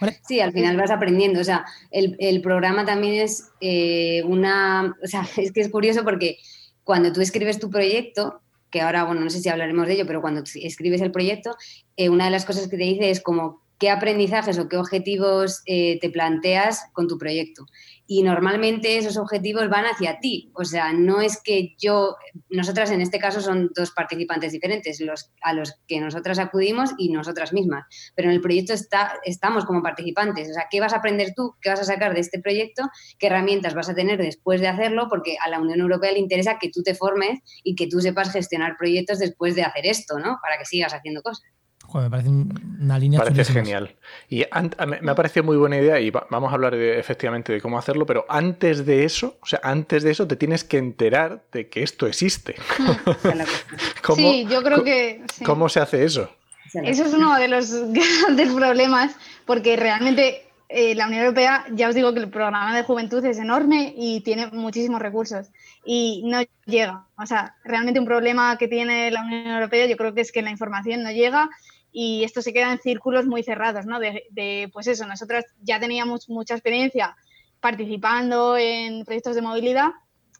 [0.00, 0.20] Vale.
[0.26, 1.40] Sí, al final vas aprendiendo.
[1.40, 4.94] O sea, el, el programa también es eh, una.
[5.02, 6.36] O sea, es que es curioso porque
[6.82, 8.42] cuando tú escribes tu proyecto,
[8.74, 11.56] que ahora, bueno, no sé si hablaremos de ello, pero cuando escribes el proyecto,
[11.96, 15.62] eh, una de las cosas que te dice es como qué aprendizajes o qué objetivos
[15.66, 17.66] eh, te planteas con tu proyecto.
[18.06, 20.50] Y normalmente esos objetivos van hacia ti.
[20.54, 22.16] O sea, no es que yo,
[22.50, 27.10] nosotras en este caso son dos participantes diferentes, los a los que nosotras acudimos y
[27.10, 30.50] nosotras mismas pero en el proyecto está, estamos como participantes.
[30.50, 31.54] O sea, ¿qué vas a aprender tú?
[31.60, 32.88] ¿Qué vas a sacar de este proyecto?
[33.18, 35.06] ¿Qué herramientas vas a tener después de hacerlo?
[35.08, 38.32] Porque a la Unión Europea le interesa que tú te formes y que tú sepas
[38.32, 40.38] gestionar proyectos después de hacer esto, ¿no?
[40.42, 41.44] Para que sigas haciendo cosas.
[41.94, 43.94] Joder, me parece un- una línea Parece genial.
[44.28, 44.44] Y
[44.84, 47.60] me me ha parecido muy buena idea y va- vamos a hablar de, efectivamente de
[47.60, 51.44] cómo hacerlo, pero antes de eso, o sea, antes de eso te tienes que enterar
[51.52, 52.56] de que esto existe.
[54.02, 55.22] ¿Cómo, sí, yo creo que...
[55.32, 55.44] sí.
[55.44, 56.28] ¿Cómo se hace eso?
[56.72, 59.14] Eso es uno de los grandes problemas,
[59.46, 63.38] porque realmente eh, la Unión Europea, ya os digo que el programa de juventud es
[63.38, 65.46] enorme y tiene muchísimos recursos
[65.84, 67.04] y no llega.
[67.16, 70.42] O sea, realmente un problema que tiene la Unión Europea yo creo que es que
[70.42, 71.48] la información no llega
[71.96, 74.00] y esto se queda en círculos muy cerrados, ¿no?
[74.00, 77.16] De, de, pues eso, nosotras ya teníamos mucha experiencia
[77.60, 79.92] participando en proyectos de movilidad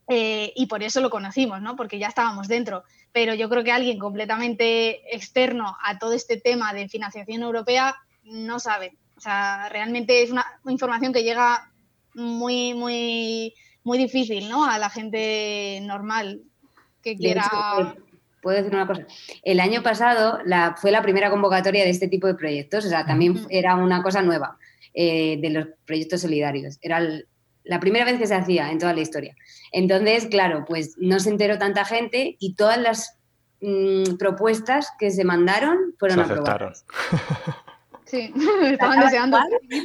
[0.08, 1.76] eh, y por eso lo conocimos, ¿no?
[1.76, 2.82] Porque ya estábamos dentro.
[3.12, 8.58] Pero yo creo que alguien completamente externo a todo este tema de financiación europea no
[8.58, 8.98] sabe.
[9.16, 11.70] O sea, realmente es una información que llega
[12.14, 14.64] muy, muy, muy difícil, ¿no?
[14.64, 16.42] A la gente normal
[17.00, 17.42] que quiera.
[17.42, 18.03] hecho, eh,
[18.44, 19.04] Puedo decir una cosa.
[19.42, 22.84] El año pasado la, fue la primera convocatoria de este tipo de proyectos.
[22.84, 24.58] O sea, también era una cosa nueva
[24.94, 26.78] eh, de los proyectos solidarios.
[26.80, 27.26] Era el-
[27.64, 29.34] la primera vez que se hacía en toda la historia.
[29.72, 33.18] Entonces, claro, pues no se enteró tanta gente y todas las
[33.62, 36.72] mm, propuestas que se mandaron fueron Se aceptaron.
[36.74, 36.84] aprobadas.
[38.14, 39.38] Sí, estaban deseando.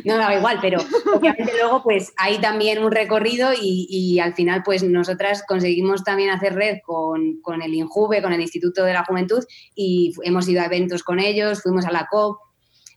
[0.05, 0.79] No, daba igual, pero
[1.15, 6.29] obviamente luego pues hay también un recorrido y, y al final pues nosotras conseguimos también
[6.29, 10.61] hacer red con, con el INJUVE, con el Instituto de la Juventud y hemos ido
[10.61, 12.37] a eventos con ellos, fuimos a la COP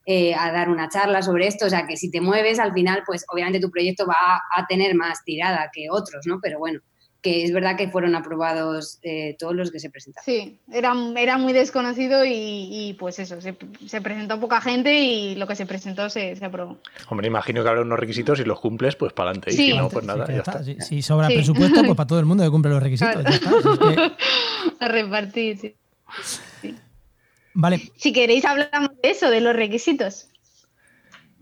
[0.04, 3.02] eh, a dar una charla sobre esto, o sea que si te mueves al final
[3.06, 6.40] pues obviamente tu proyecto va a, a tener más tirada que otros, ¿no?
[6.42, 6.80] Pero bueno,
[7.22, 10.24] que es verdad que fueron aprobados eh, todos los que se presentaron.
[10.24, 13.56] Sí, era, era muy desconocido y, y, pues eso, se,
[13.86, 16.78] se presentó poca gente y lo que se presentó se, se aprobó.
[17.08, 19.52] Hombre, imagino que habrá unos requisitos y los cumples, pues para adelante.
[19.52, 19.70] Y Sí.
[19.70, 20.60] si no, pues nada, Sí, ya ya está.
[20.60, 20.64] está.
[20.84, 21.34] Si, si sobra Sí.
[21.36, 23.12] presupuesto, pues para todo el mundo que cumple los requisitos.
[23.14, 23.30] Claro.
[23.30, 23.50] ya está.
[23.50, 24.12] Si es que-
[24.84, 25.74] A repartir, sí.
[27.54, 30.26] Vale, Si queréis hablamos de eso, de los requisitos.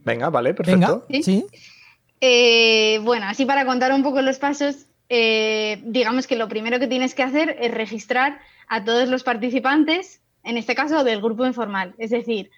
[0.05, 0.65] Venga, vale, venga,
[1.01, 1.07] perfecto.
[1.11, 1.23] ¿Sí?
[1.23, 1.47] sí.
[2.21, 6.87] Eh, bueno, así para contar un poco los pasos, eh, digamos que lo primero que
[6.87, 11.95] tienes que hacer es registrar a todos los participantes, en este caso del grupo informal,
[11.99, 12.51] es decir,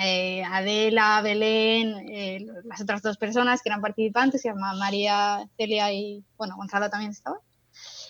[0.00, 6.24] eh, Adela, Belén, eh, las otras dos personas que eran participantes, llaman María, Celia y,
[6.38, 7.40] bueno, Gonzalo también estaba.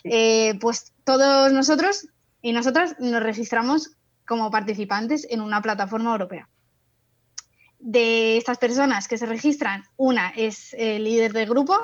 [0.05, 2.07] Eh, pues todos nosotros
[2.43, 6.49] y nosotras nos registramos como participantes en una plataforma europea.
[7.79, 11.79] De estas personas que se registran, una es el líder del grupo,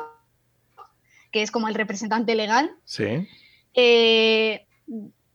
[1.37, 2.70] que es como el representante legal.
[2.87, 3.29] Sí.
[3.75, 4.64] Eh,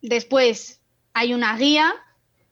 [0.01, 0.81] después
[1.13, 1.93] hay una guía,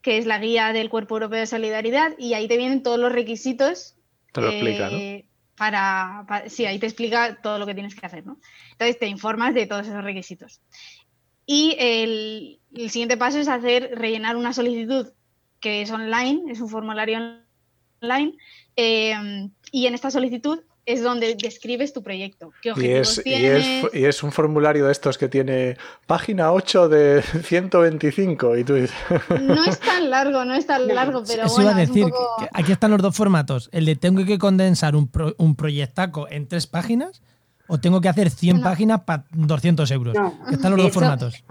[0.02, 3.10] que es la guía del Cuerpo Europeo de Solidaridad, y ahí te vienen todos los
[3.10, 3.96] requisitos.
[4.32, 4.98] Te lo explica, ¿no?
[4.98, 8.38] eh, Para, para- sí, ahí te explica todo lo que tienes que hacer, ¿no?
[8.70, 10.60] Entonces te informas de todos esos requisitos.
[11.44, 15.08] Y el, el siguiente paso es hacer, rellenar una solicitud
[15.58, 17.18] que es online, es un formulario
[18.00, 18.36] online,
[18.76, 20.60] eh, y en esta solicitud
[20.92, 22.52] es donde describes tu proyecto.
[22.62, 23.84] ¿Qué Y objetivos es, y, tienes?
[23.84, 25.76] es, y es un formulario de estos que tiene
[26.06, 28.92] página 8 de 125 y tú dices,
[29.40, 31.94] No es tan largo, no es tan largo, pero Eso bueno, iba a es un
[31.94, 33.68] decir, poco- que aquí están los dos formatos.
[33.72, 37.22] El de tengo que condensar un, pro- un proyectaco en tres páginas
[37.68, 38.62] o tengo que hacer 100 No.
[38.64, 40.14] páginas para 200 euros.
[40.14, 40.34] No.
[40.50, 41.44] Están los De dos hecho, formatos.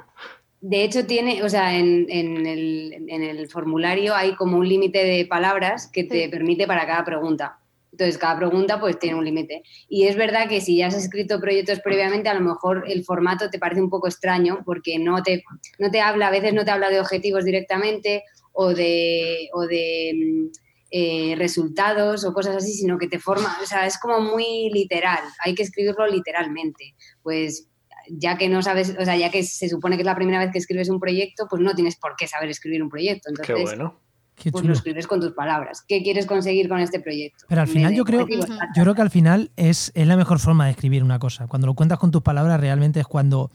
[0.62, 5.06] De hecho, tiene, o sea, en, en el, en el formulario hay como un límite
[5.06, 6.30] de palabras que te Sí.
[6.30, 7.60] permite para cada pregunta.
[7.92, 9.64] Entonces, cada pregunta pues tiene un límite.
[9.88, 13.50] Y es verdad que si ya has escrito proyectos previamente, a lo mejor el formato
[13.50, 15.44] te parece un poco extraño porque no te,
[15.80, 18.24] no te habla, a veces no te habla de objetivos directamente
[18.54, 20.48] o de, o de mm,
[20.92, 25.20] eh, resultados o cosas así, sino que te forma, o sea, es como muy literal,
[25.44, 26.96] hay que escribirlo literalmente.
[27.22, 27.68] Pues
[28.10, 30.52] ya que no sabes, o sea, ya que se supone que es la primera vez
[30.52, 33.30] que escribes un proyecto, pues no tienes por qué saber escribir un proyecto.
[33.36, 34.00] qué Entonces, bueno.
[34.42, 35.84] Qué pues lo escribes con tus palabras.
[35.88, 37.46] ¿Qué quieres conseguir con este proyecto?
[37.48, 40.66] Pero al final yo creo, yo creo que al final es, es la mejor forma
[40.66, 41.48] de escribir una cosa.
[41.48, 43.52] Cuando lo cuentas con tus palabras, realmente es cuando,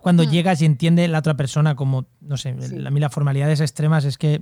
[0.00, 0.30] cuando Mm.
[0.30, 2.84] llegas y entiende la otra persona como, no sé, Sí.
[2.84, 4.40] a mí las formalidades extremas es que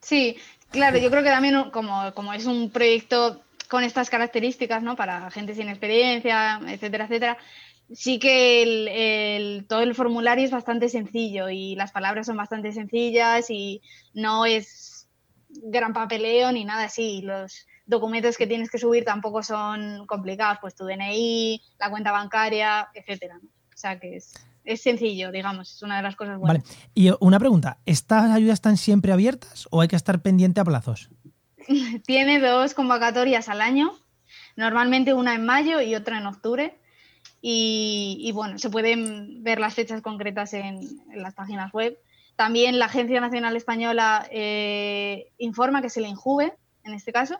[0.00, 0.36] Sí,
[0.70, 4.96] claro, yo creo que también como, como es un proyecto con estas características, ¿no?
[4.96, 7.36] Para gente sin experiencia, etcétera, etcétera,
[7.92, 12.72] sí que el, el- todo el formulario es bastante sencillo y las palabras son bastante
[12.72, 13.80] sencillas y
[14.14, 15.08] no es
[15.48, 17.22] gran papeleo ni nada así.
[17.22, 22.88] Los documentos que tienes que subir tampoco son complicados, pues tu DNI, la cuenta bancaria,
[22.94, 23.38] etcétera.
[23.42, 23.48] ¿no?
[23.48, 26.62] O sea que es, es sencillo, digamos, es una de las cosas buenas.
[26.64, 26.76] Vale.
[26.94, 31.10] Y una pregunta, ¿estas ayudas están siempre abiertas o hay que estar pendiente a plazos?
[32.06, 33.92] Tiene dos convocatorias al año,
[34.56, 36.78] normalmente una en mayo y otra en octubre.
[37.40, 40.80] Y, bueno, se pueden ver las fechas concretas en,
[41.14, 41.98] las páginas web.
[42.36, 46.52] También la Agencia Nacional Española eh, informa que se le injube,
[46.84, 47.38] en este caso.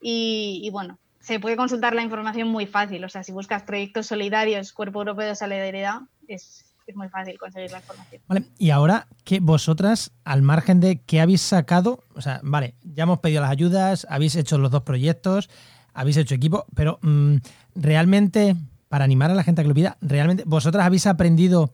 [0.00, 3.04] Y, bueno, se puede consultar la información muy fácil.
[3.04, 7.70] O sea, si buscas proyectos solidarios, Cuerpo Europeo de Solidaridad, es, es muy fácil conseguir
[7.70, 8.22] la información.
[8.28, 8.44] Vale.
[8.58, 13.20] Y ahora que vosotras, al margen de que habéis sacado, o sea, vale, ya hemos
[13.20, 15.50] pedido las ayudas, habéis hecho los dos proyectos,
[15.98, 17.36] habéis hecho equipo, pero mm,
[17.74, 18.54] realmente,
[18.88, 21.72] para animar a la gente a que lo pida, realmente, ¿vosotras habéis aprendido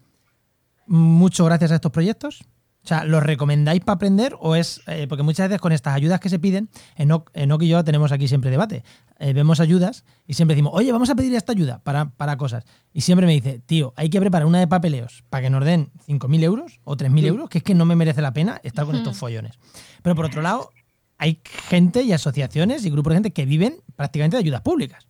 [0.87, 2.45] mucho gracias a estos proyectos?
[2.85, 4.83] O sea, ¿los recomendáis para aprender o es...?
[4.87, 8.13] eh, porque muchas veces con estas ayudas que se piden, Enoch, Enoch y yo tenemos
[8.13, 8.85] aquí siempre debate.
[9.19, 12.65] Eh, vemos ayudas y siempre decimos, oye, vamos a pedir esta ayuda para, para cosas.
[12.93, 15.93] Y siempre me dice, tío, hay que preparar una de papeleos para que nos den
[16.07, 18.97] 5.000 euros o 3.000 euros, que es que no me merece la pena estar con
[18.97, 19.59] estos follones.
[20.03, 20.69] Pero por otro lado,
[21.17, 25.07] hay gente y asociaciones y grupos de gente que viven prácticamente de ayudas públicas.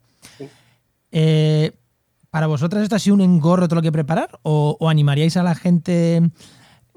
[1.10, 1.72] Eh,
[2.34, 4.40] ¿Para vosotras esto ha sido un engorro todo lo que preparar?
[4.42, 6.20] ¿O, o animaríais a la gente,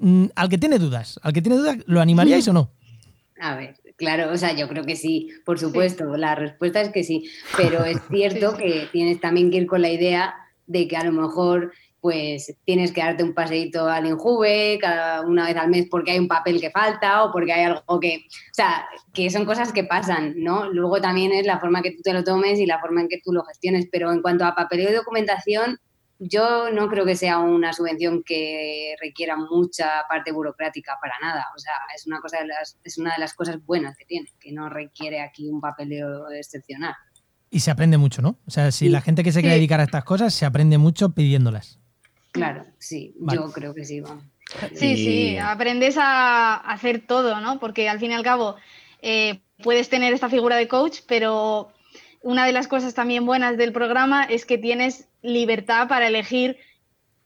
[0.00, 2.72] mm, al que tiene dudas, al que tiene dudas, ¿lo animaríais o no?
[3.40, 7.04] A ver, Claro, o sea, yo creo que sí, por supuesto, la respuesta es que
[7.04, 10.34] sí, pero es cierto que tienes también que ir con la idea
[10.66, 15.46] de que a lo mejor pues tienes que darte un paseíto al Injuve cada una
[15.46, 18.54] vez al mes porque hay un papel que falta o porque hay algo que, o
[18.54, 20.70] sea, que son cosas que pasan, ¿no?
[20.70, 23.20] Luego también es la forma que tú te lo tomes y la forma en que
[23.22, 25.78] tú lo gestiones, pero en cuanto a papeleo y documentación,
[26.18, 31.46] yo no creo que sea una subvención que requiera mucha parte burocrática para nada.
[31.54, 34.28] O sea, es una, cosa de las, es una de las cosas buenas que tiene,
[34.40, 36.94] que no requiere aquí un papeleo excepcional.
[37.50, 38.38] Y se aprende mucho, ¿no?
[38.46, 41.10] O sea, si la gente que se quiere dedicar a estas cosas, se aprende mucho
[41.10, 41.77] pidiéndolas.
[42.38, 44.02] Claro, sí, yo creo que sí.
[44.74, 47.60] Sí, sí, aprendes a hacer todo, ¿no?
[47.60, 48.56] Porque al fin y al cabo
[49.02, 51.72] eh, puedes tener esta figura de coach, pero
[52.22, 56.56] una de las cosas también buenas del programa es que tienes libertad para elegir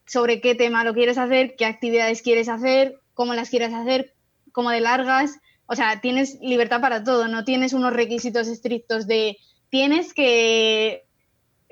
[0.07, 4.15] sobre qué tema lo quieres hacer, qué actividades quieres hacer, cómo las quieres hacer,
[4.53, 5.39] cómo de largas.
[5.67, 9.39] O sea, tienes libertad para todo, no tienes unos requisitos estrictos de
[9.71, 11.05] tienes que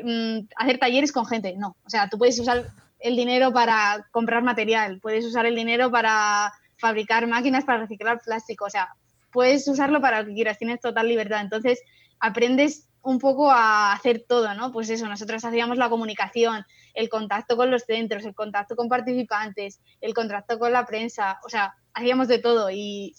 [0.02, 1.54] mm, hacer talleres con gente.
[1.56, 2.70] No, o sea, tú puedes usar
[3.00, 8.64] el dinero para comprar material, puedes usar el dinero para fabricar máquinas para reciclar plástico,
[8.64, 8.94] o sea,
[9.32, 11.40] puedes usarlo para lo que quieras, tienes total libertad.
[11.40, 11.80] Entonces,
[12.18, 14.72] aprendes un poco a hacer todo, ¿no?
[14.72, 19.80] Pues eso, nosotros hacíamos la comunicación, el contacto con los centros, el contacto con participantes,
[20.00, 23.14] el contacto con la prensa, o sea, hacíamos de todo y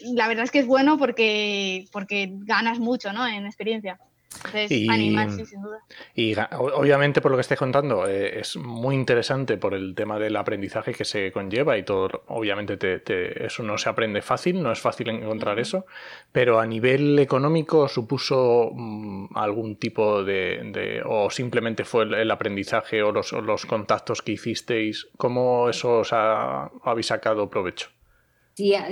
[0.00, 3.26] la verdad es que es bueno porque, porque ganas mucho, ¿no?
[3.26, 3.98] En experiencia
[4.68, 4.88] y,
[5.44, 5.84] sin duda.
[6.14, 10.36] Y obviamente, por lo que estés contando, eh, es muy interesante por el tema del
[10.36, 12.24] aprendizaje que se conlleva y todo.
[12.28, 13.02] Obviamente,
[13.44, 15.86] eso no se aprende fácil, no es fácil encontrar eso,
[16.32, 23.12] pero a nivel económico supuso mm, algún tipo de, o simplemente fue el, aprendizaje o
[23.12, 25.08] los, los, contactos que hicisteis.
[25.16, 27.90] ¿Cómo eso os habéis sacado provecho?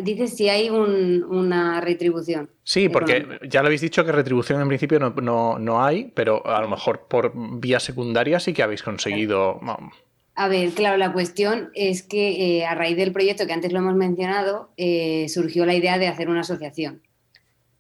[0.03, 2.51] Dices si hay una retribución.
[2.63, 6.69] Sí, porque ya lo habéis dicho que retribución en principio no, hay, pero a lo
[6.69, 9.61] mejor por vía secundaria sí que habéis conseguido.
[10.35, 13.81] A ver, claro, la cuestión es que eh, a raíz del proyecto que antes lo
[13.81, 17.03] hemos mencionado, eh, surgió la idea de hacer una asociación.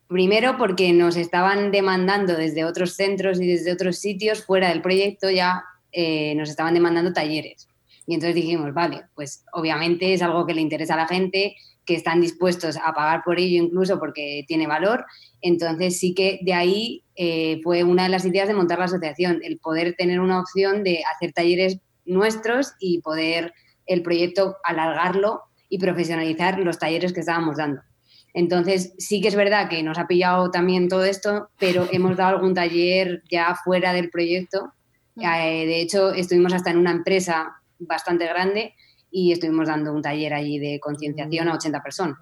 [0.08, 5.30] Primero porque nos estaban demandando desde otros centros y desde otros sitios fuera del proyecto
[5.30, 7.68] ya eh, nos estaban demandando talleres.
[8.08, 11.56] Y entonces dijimos, vale, pues obviamente es algo que le interesa a la gente,
[11.88, 15.06] que están dispuestos a pagar por ello incluso porque tiene valor.
[15.40, 19.40] Entonces sí que de ahí eh, fue una de las ideas de montar la asociación,
[19.42, 23.54] el poder tener una opción de hacer talleres nuestros y poder
[23.86, 27.80] el proyecto alargarlo y profesionalizar los talleres que estábamos dando.
[28.34, 32.36] Entonces, sí que es verdad que nos ha pillado también todo esto, pero hemos dado
[32.36, 34.74] algún taller ya fuera del proyecto.
[35.14, 35.24] Mm.
[35.24, 38.74] Eh, de hecho, estuvimos hasta en una empresa bastante grande
[39.10, 42.18] y estuvimos dando un taller allí de concienciación a 80 personas.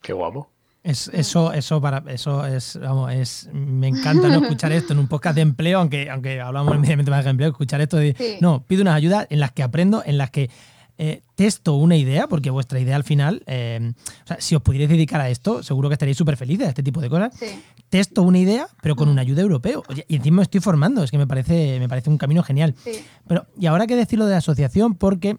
[0.00, 0.50] Qué guapo.
[0.82, 5.08] Es, eso, eso para eso es, vamos, es me encanta no escuchar esto en un
[5.08, 8.82] podcast de empleo, aunque, aunque hablamos inmediatamente más de empleo, escuchar esto de no, pido
[8.82, 10.48] unas ayudas en las que aprendo, en las que
[11.00, 13.92] eh, testo una idea, porque vuestra idea al final, eh,
[14.24, 16.82] o sea, si os pudierais dedicar a esto, seguro que estaréis súper felices a este
[16.82, 17.32] tipo de cosas.
[17.88, 19.84] Testo una idea, pero con una ayuda europeo.
[20.08, 22.74] Y encima me estoy formando, es que me parece, me parece un camino genial.
[23.28, 25.36] Pero, y ahora que decirlo de asociación, porque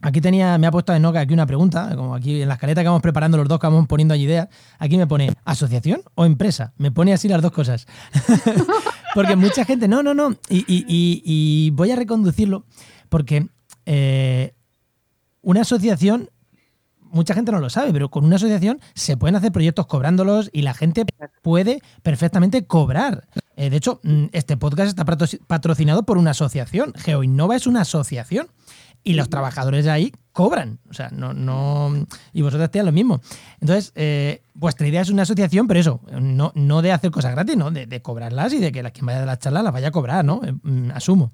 [0.00, 2.82] Aquí tenía, me ha puesto en Noca aquí una pregunta, como aquí en la escaleta
[2.82, 4.48] que vamos preparando los dos, que vamos poniendo allí ideas.
[4.78, 6.72] Aquí me pone, ¿asociación o empresa?
[6.76, 7.86] Me pone así las dos cosas.
[9.14, 10.36] porque mucha gente, no, no, no.
[10.48, 12.64] Y, voy a reconducirlo,
[13.08, 13.48] porque
[13.86, 14.54] eh,
[15.42, 16.30] una asociación,
[17.00, 20.62] mucha gente no lo sabe, pero con una asociación se pueden hacer proyectos cobrándolos y
[20.62, 21.06] la gente
[21.42, 23.26] puede perfectamente cobrar.
[23.56, 26.92] Eh, de hecho, mm, este podcast está patrocinado por una asociación.
[26.94, 28.46] GeoInnova es una asociación
[29.08, 30.80] y los trabajadores de ahí cobran.
[30.90, 32.06] O sea, no, no.
[32.34, 33.22] Y vosotros hacéis lo mismo.
[33.58, 37.56] Entonces, eh, vuestra idea es una asociación, pero eso, no, no de hacer cosas gratis,
[37.56, 37.70] ¿no?
[37.70, 40.26] De, cobrarlas y de que la quien vaya a la charla las vaya a cobrar,
[40.26, 40.42] ¿no?
[40.44, 41.32] Eh, mm, asumo.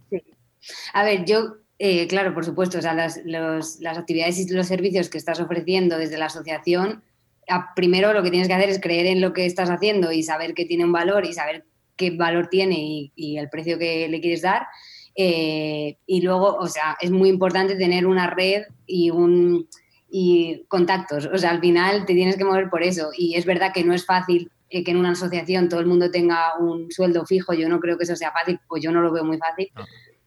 [0.93, 5.09] A ver, yo, eh, claro, por supuesto, o sea, las, las actividades y los servicios
[5.09, 7.03] que estás ofreciendo desde la asociación,
[7.75, 10.55] primero lo que tienes que hacer es creer en lo que estás haciendo y saber
[10.55, 14.43] que tiene un valor y saber qué valor tiene y el precio que le quieres
[14.43, 14.69] dar.
[15.17, 19.69] Eh, y luego, o sea, es muy importante tener una red y un
[20.11, 21.27] y contactos.
[21.27, 23.11] O sea, al final te tienes que mover por eso.
[23.17, 26.11] Y es verdad que no es fácil eh, que en una asociación todo el mundo
[26.11, 27.53] tenga un sueldo fijo.
[27.53, 29.71] Yo no creo que eso sea fácil, pues yo no lo veo muy fácil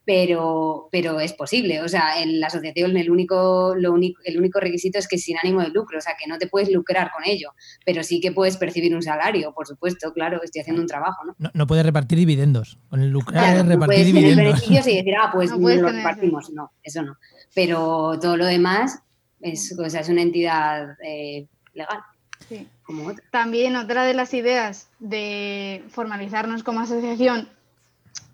[0.07, 1.81] pero, pero es posible.
[1.81, 5.23] O sea, en la asociación el único, lo único, el único requisito es que es
[5.25, 7.53] sin ánimo de lucro, o sea, que no te puedes lucrar con ello,
[7.85, 11.49] pero sí que puedes percibir un salario, por supuesto, claro, estoy haciendo un trabajo, ¿no?
[11.53, 12.79] No, puedes repartir dividendos.
[12.89, 14.37] Con el lucrar es repartir dividendos.
[14.37, 16.51] beneficios y decir, ah, pues no lo repartimos.
[16.51, 17.17] No, eso no.
[17.53, 19.01] Pero todo lo demás
[19.41, 21.99] es, o sea, es una entidad eh, legal.
[22.47, 22.65] Sí.
[22.83, 23.25] como otra.
[23.31, 27.49] También otra de las ideas de formalizarnos como asociación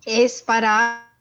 [0.06, 1.13] es para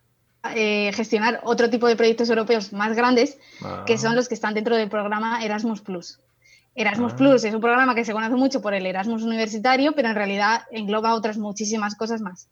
[0.54, 3.38] eh, gestionar otro tipo de proyectos europeos más grandes,
[3.86, 6.18] que son los que están dentro del programa Erasmus Plus.
[6.74, 7.16] Erasmus Ah.
[7.16, 10.62] Plus es un programa que se conoce mucho por el Erasmus universitario, pero en realidad
[10.70, 12.48] engloba otras muchísimas cosas más.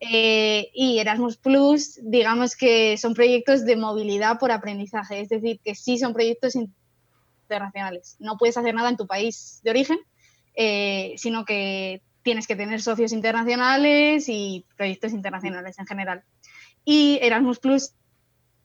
[0.00, 5.74] Eh, y Erasmus Plus, digamos que son proyectos de movilidad por aprendizaje, es decir, que
[5.74, 8.16] sí son proyectos internacionales.
[8.20, 9.98] No puedes hacer nada en tu país de origen,
[10.54, 16.22] eh, sino que tienes que tener socios internacionales y proyectos internacionales en general.
[16.90, 17.92] Y Erasmus Plus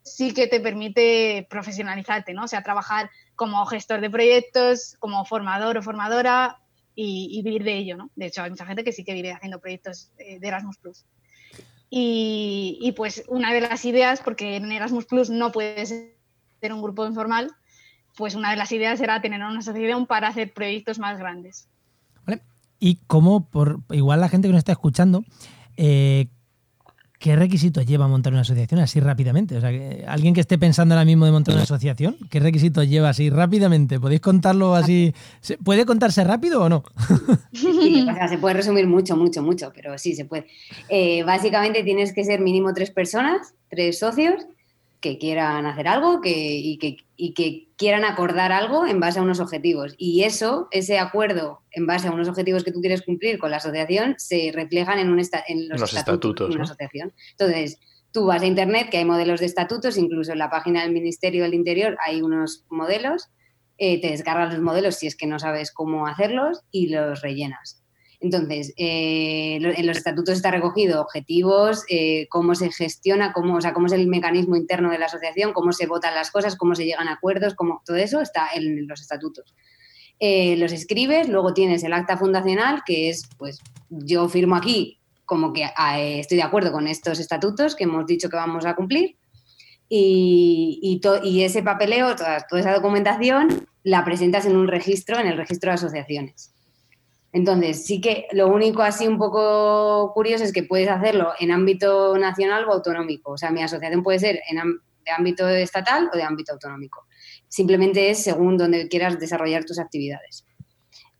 [0.01, 2.45] sí que te permite profesionalizarte, ¿no?
[2.45, 6.61] O sea, trabajar como gestor de proyectos, como formador o formadora
[6.95, 8.11] y, y vivir de ello, ¿no?
[8.15, 11.03] De hecho, hay mucha gente que sí que vive haciendo proyectos eh, de Erasmus Plus.
[11.89, 17.05] Y, pues una de las ideas, porque en Erasmus Plus no puedes ser un grupo
[17.05, 17.51] informal,
[18.15, 21.67] pues una de las ideas era tener una asociación para hacer proyectos más grandes.
[22.25, 22.41] ¿Vale?
[22.79, 25.25] Y como, por igual la gente que nos está escuchando,
[25.75, 26.29] eh,
[27.23, 29.55] ¿qué requisitos lleva montar una asociación así rápidamente?
[29.55, 32.85] O sea, que alguien que esté pensando ahora mismo de montar una asociación, ¿qué requisitos
[32.89, 33.97] lleva así rápidamente?
[33.97, 35.13] ¿Podéis contarlo así?
[35.39, 36.83] ¿Se- ¿Puede contarse rápido o no?
[37.53, 40.47] Sí, se puede resumir mucho, mucho, mucho, pero sí se puede.
[40.89, 44.45] Eh, básicamente tienes que ser mínimo tres personas, tres socios,
[45.03, 49.21] que quieran hacer algo que, y, que, y que quieran acordar algo en base a
[49.21, 49.93] unos objetivos.
[49.97, 53.57] Y eso, ese acuerdo en base a unos objetivos que tú quieres cumplir con la
[53.57, 56.71] asociación, se reflejan en, un esta- en los, Los estatutos, de una ¿no?
[56.71, 57.13] asociación.
[57.31, 57.79] Entonces,
[58.13, 61.43] tú vas a Internet, que hay modelos de estatutos, incluso en la página del Ministerio
[61.43, 63.27] del Interior hay unos modelos,
[63.77, 67.82] eh, te descargas los modelos si es que no sabes cómo hacerlos y los rellenas.
[68.23, 73.73] Entonces, eh, en los estatutos está recogido objetivos, eh, cómo se gestiona, cómo, o sea,
[73.73, 76.85] cómo es el mecanismo interno de la asociación, cómo se votan las cosas, cómo se
[76.85, 79.53] llegan a acuerdos, cómo, todo eso está en los estatutos.
[80.21, 83.59] Eh, los escribes, luego tienes el acta fundacional, que es, pues,
[83.89, 88.29] yo firmo aquí como que ah, estoy de acuerdo con estos estatutos que hemos dicho
[88.29, 89.17] que vamos a cumplir.
[89.89, 95.71] Y, y ese papeleo, toda esa documentación, la presentas en un registro, en el registro
[95.71, 96.52] de asociaciones.
[97.33, 102.15] Entonces, sí que lo único así un poco curioso es que puedes hacerlo en ámbito
[102.15, 103.31] nacional o autonómico.
[103.31, 104.39] O sea, mi asociación puede ser
[105.03, 107.07] de ámbito estatal o de ámbito autonómico.
[107.47, 110.45] Simplemente es según donde quieras desarrollar tus actividades.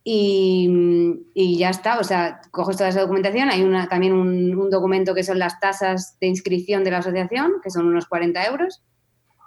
[0.04, 3.50] Y, ya está, o sea, coges toda esa documentación.
[3.50, 7.54] Hay una, también un, un documento que son las tasas de inscripción de la asociación,
[7.64, 8.84] que son unos 40 euros.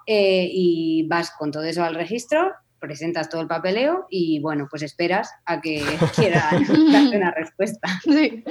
[0.06, 4.82] eh, y vas con todo eso al registro, presentas todo el papeleo y bueno, pues
[4.82, 5.82] esperas a que
[6.16, 7.88] quieran darte una respuesta.
[8.04, 8.44] Sí.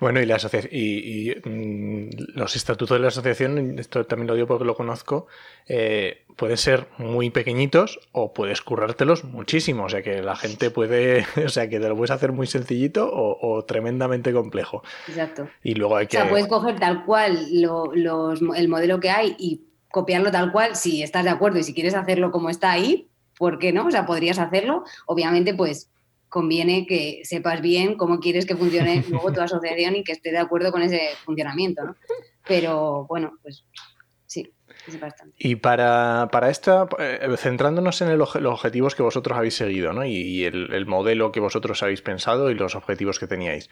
[0.00, 0.36] Bueno, y, la
[0.70, 5.28] y, y, mm, los estatutos de la asociación, esto también lo digo porque lo conozco,
[5.66, 9.84] eh, pueden ser muy pequeñitos o puedes currártelos muchísimo.
[9.84, 13.08] O sea que la gente puede, o sea que te lo puedes hacer muy sencillito
[13.10, 14.82] o, o tremendamente complejo.
[15.08, 15.48] Exacto.
[15.62, 16.16] Y luego hay O que.
[16.18, 19.62] sea, puedes coger tal cual lo- los- el modelo que hay y
[19.92, 23.58] copiarlo tal cual si estás de acuerdo y si quieres hacerlo como está ahí, ¿por
[23.58, 23.86] qué no?
[23.86, 24.84] O sea, podrías hacerlo.
[25.06, 25.90] Obviamente, pues
[26.28, 30.38] conviene que sepas bien cómo quieres que funcione luego tu asociación y que esté de
[30.38, 31.96] acuerdo con ese funcionamiento, ¿no?
[32.48, 33.64] Pero bueno, pues
[34.26, 34.50] sí,
[34.88, 35.36] es bastante.
[35.38, 40.06] Y para, para esta, eh, centrándonos en el los objetivos que vosotros habéis seguido, ¿no?
[40.06, 43.68] Y, y el, el modelo que vosotros habéis pensado y los objetivos que teníais.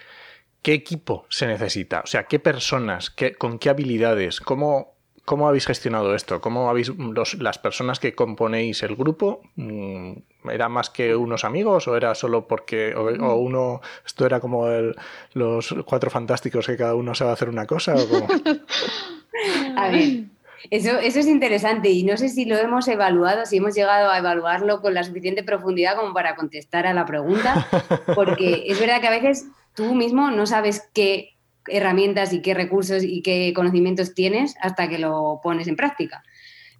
[0.62, 2.00] ¿Qué equipo se necesita?
[2.00, 3.08] O sea, ¿qué personas?
[3.08, 4.40] Qué, ¿Con qué habilidades?
[4.40, 6.40] ¿Cómo, cómo habéis gestionado esto?
[6.40, 9.42] ¿Cómo habéis los- las personas que componéis el grupo?
[9.56, 10.12] mm,
[10.50, 14.68] ¿Era más que unos amigos o era solo porque o, o uno esto era como
[14.68, 14.96] el-
[15.34, 17.94] los cuatro fantásticos que cada uno sabe hacer una cosa?
[17.94, 18.26] O cómo?
[19.76, 20.24] A ver,
[20.70, 24.18] eso, eso es interesante y no sé si lo hemos evaluado, si hemos llegado a
[24.18, 27.66] evaluarlo con la suficiente profundidad como para contestar a la pregunta,
[28.14, 31.36] porque es verdad que a veces tú mismo no sabes qué
[31.66, 36.22] herramientas y qué recursos y qué conocimientos tienes hasta que lo pones en práctica.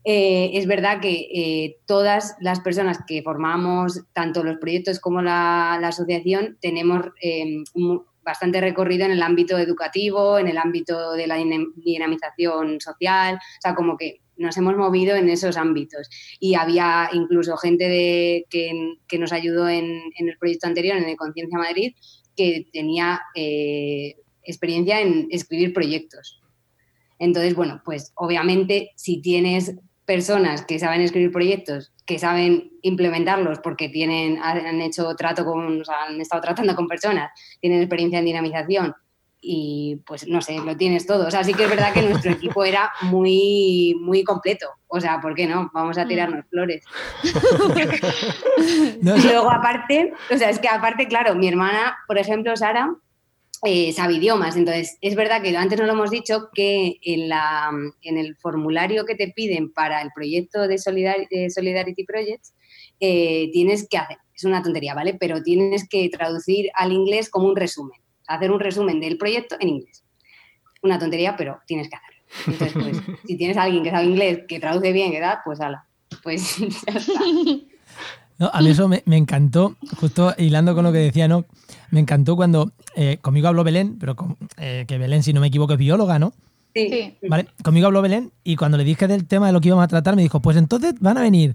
[0.04, 5.78] Eh, es verdad que eh, todas las personas que formamos, tanto los proyectos como la,
[5.80, 7.62] la asociación, tenemos eh,
[8.22, 13.74] bastante recorrido en el ámbito educativo, en el ámbito de la dinamización social, o sea,
[13.74, 16.08] como que nos hemos movido en esos ámbitos.
[16.38, 21.08] Y había incluso gente de, que, que nos ayudó en, en el proyecto anterior, en
[21.08, 21.94] el Conciencia Madrid,
[22.36, 26.40] que tenía eh, experiencia en escribir proyectos.
[27.18, 29.74] Entonces, bueno, pues obviamente si tienes
[30.06, 35.84] personas que saben escribir proyectos, que saben implementarlos porque tienen, han hecho trato con, o
[35.84, 37.30] sea, han estado tratando con personas,
[37.60, 38.94] tienen experiencia en dinamización
[39.40, 41.26] y pues no sé, lo tienes todo.
[41.26, 44.66] O sea, sí que es verdad que nuestro equipo era muy, muy completo.
[44.88, 45.70] O sea, ¿por qué no?
[45.72, 46.84] Vamos a tirarnos flores.
[49.02, 52.92] y luego aparte, o sea, es que aparte, claro, mi hermana, por ejemplo, Sara,
[53.64, 54.56] eh, sabe idiomas.
[54.56, 57.70] Entonces, es verdad que antes no lo hemos dicho que en, la,
[58.02, 62.54] en el formulario que te piden para el proyecto de, Solidarity Projects,
[63.00, 65.14] eh, tienes que hacer, es una tontería, ¿vale?
[65.14, 69.68] Pero tienes que traducir al inglés como un resumen, hacer un resumen del proyecto en
[69.68, 70.04] inglés.
[70.82, 72.20] Una tontería, pero tienes que hacerlo.
[72.46, 75.38] Entonces, pues, si tienes a alguien que sabe inglés, que traduce bien, ¿verdad?
[75.44, 75.86] Pues ala,
[76.22, 76.56] pues
[76.86, 77.20] ya está.
[78.40, 81.44] a mí eso me, encantó, justo hilando con lo que decía, ¿no?
[81.90, 84.16] Me encantó cuando eh, conmigo habló Belén, pero
[84.56, 86.32] eh, que Belén, si no me equivoco, es bióloga, ¿no?
[86.74, 87.16] Sí.
[87.28, 89.88] Vale, conmigo habló Belén y cuando le dije del tema de lo que íbamos a
[89.88, 91.54] tratar, me dijo, pues entonces van a venir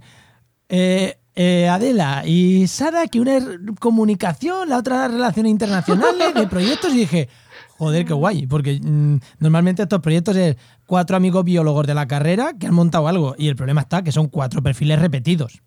[0.69, 3.45] eh, Adela y Sara, que una es
[3.79, 7.29] comunicación, la otra relaciones internacionales, de proyectos, y dije,
[7.77, 10.55] joder, qué guay, porque mm, normalmente estos proyectos es
[10.85, 14.11] cuatro amigos biólogos de la carrera que han montado algo, y el problema está que
[14.11, 15.61] son cuatro perfiles repetidos.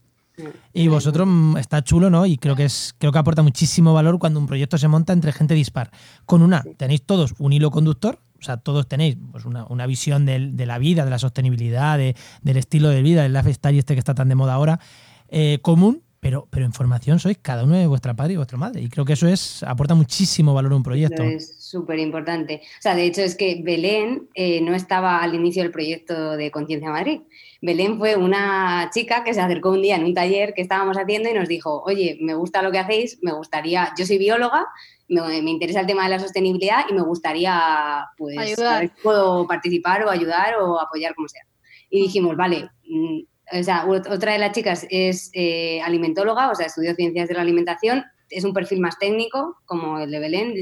[0.72, 2.26] Y vosotros mm, está chulo, ¿no?
[2.26, 5.32] Y creo que es creo que aporta muchísimo valor cuando un proyecto se monta entre
[5.32, 5.90] gente dispar.
[6.26, 10.66] Con una, tenéis todos un hilo conductor, o sea, todos tenéis pues, una, visión de
[10.66, 14.28] la vida, de la sostenibilidad, del estilo de vida, del lifestyle este que está tan
[14.28, 14.80] de moda ahora,
[15.28, 18.80] eh, común, pero, pero en formación sois cada uno de vuestra padre y vuestra madre.
[18.80, 21.22] Y creo que eso es aporta muchísimo valor a un proyecto.
[21.22, 22.62] es súper importante.
[22.64, 26.50] O sea, de hecho es que Belén eh, no estaba al inicio del proyecto de
[26.50, 27.20] Conciencia Madrid.
[27.60, 31.28] Belén fue una chica que se acercó un día en un taller que estábamos haciendo
[31.28, 34.66] y nos dijo, oye, me gusta lo que hacéis, me gustaría, yo soy bióloga,
[35.08, 38.92] me, interesa el tema de la sostenibilidad y me gustaría, pues, ayudar.
[39.02, 41.42] puedo participar o ayudar o apoyar como sea.
[41.90, 43.20] Y dijimos, vale, mm,
[43.52, 47.42] o sea, otra de las chicas es eh, alimentóloga, o sea, estudió ciencias de la
[47.42, 50.54] alimentación, es un perfil más técnico, como el de Belén,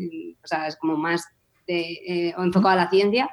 [0.43, 1.25] o sea, es como más
[1.67, 3.29] eh, enfocado a la ciencia.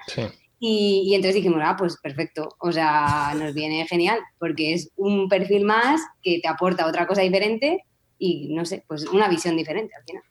[0.59, 5.27] Y, y, entonces dijimos, ah, pues perfecto, o sea, nos viene genial, porque es un
[5.27, 7.83] perfil más que te aporta otra cosa diferente
[8.17, 10.23] y, no sé, pues una visión diferente al final.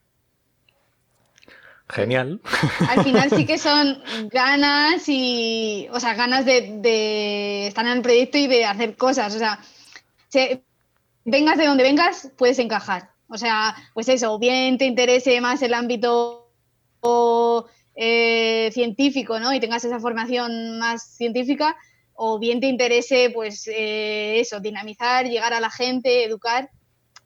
[1.93, 2.40] Genial.
[2.88, 8.38] Al final sí que son ganas y, o sea, ganas de, estar en el proyecto
[8.38, 9.34] y de hacer cosas.
[9.34, 9.61] O sea,
[11.24, 13.11] vengas de donde vengas, puedes encajar.
[13.28, 16.51] O sea, pues eso, bien te interese más el ámbito
[17.95, 19.53] eh, científico, ¿no?
[19.53, 21.76] Y tengas esa formación más científica,
[22.14, 26.70] o bien te interese, pues eh, eso, dinamizar, llegar a la gente, educar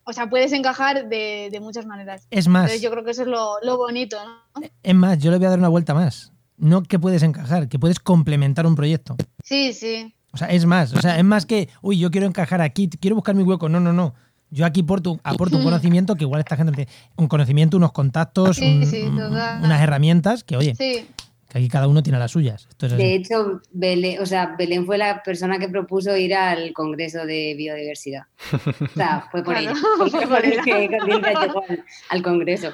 [0.09, 2.29] o sea, puedes encajar de, muchas maneras.
[2.31, 2.81] Es más.
[2.81, 4.63] yo creo que eso es lo, bonito, ¿no?
[4.83, 6.33] Es más, yo le voy a dar una vuelta más.
[6.57, 9.17] No que puedes encajar, que puedes complementar un proyecto.
[9.43, 10.15] Sí, sí.
[10.33, 10.93] O sea, es más.
[10.95, 13.69] O sea, es más que, uy, yo quiero encajar aquí, quiero buscar mi hueco.
[13.69, 14.15] No, no, no.
[14.49, 16.91] Yo aquí aporto, aporto un conocimiento que igual esta gente tiene.
[17.17, 21.09] Un conocimiento, unos contactos, unas herramientas que, oye, sí
[21.57, 22.69] aquí cada uno tiene las suyas.
[22.79, 27.55] de hecho, Belén, o sea, Belén fue la persona que propuso ir al Congreso de
[27.57, 28.25] Biodiversidad.
[28.53, 29.73] O sea, fue por ella.
[29.97, 31.63] Fue por ella que llegó
[32.11, 32.73] al, Congreso.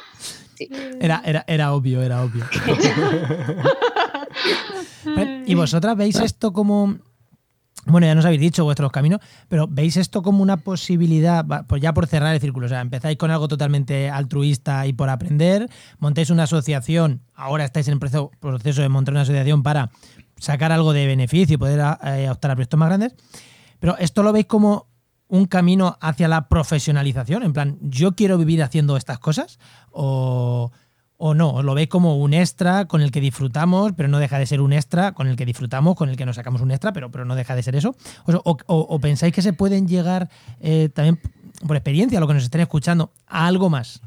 [1.01, 2.45] Era, era, era obvio, era obvio.
[5.47, 6.99] ¿Y vosotras veis esto como
[7.87, 11.93] bueno, ya nos habéis dicho vuestros caminos, pero ¿veis esto como una posibilidad, pues ya
[11.93, 12.67] por cerrar el círculo?
[12.67, 15.69] O sea, empezáis con algo totalmente altruista y por aprender,
[15.99, 19.91] montáis una asociación, ahora estáis en el proceso de montar una asociación para
[20.39, 23.15] sacar algo de beneficio y poder eh, optar a proyectos más grandes,
[23.81, 24.87] pero ¿esto lo veis como
[25.27, 27.43] un camino hacia la profesionalización?
[27.43, 29.59] En plan, ¿yo quiero vivir haciendo estas cosas?
[29.91, 30.71] ¿O,
[31.25, 34.47] o no, lo veis como un extra con el que disfrutamos, pero no deja de
[34.47, 37.13] ser un extra con el que disfrutamos, con el que nos sacamos un extra, pero,
[37.13, 37.95] pero no deja de ser eso.
[38.27, 40.29] O, pensáis que se pueden llegar
[40.61, 41.21] eh, también
[41.65, 44.03] por experiencia, lo que nos estén escuchando, a algo más.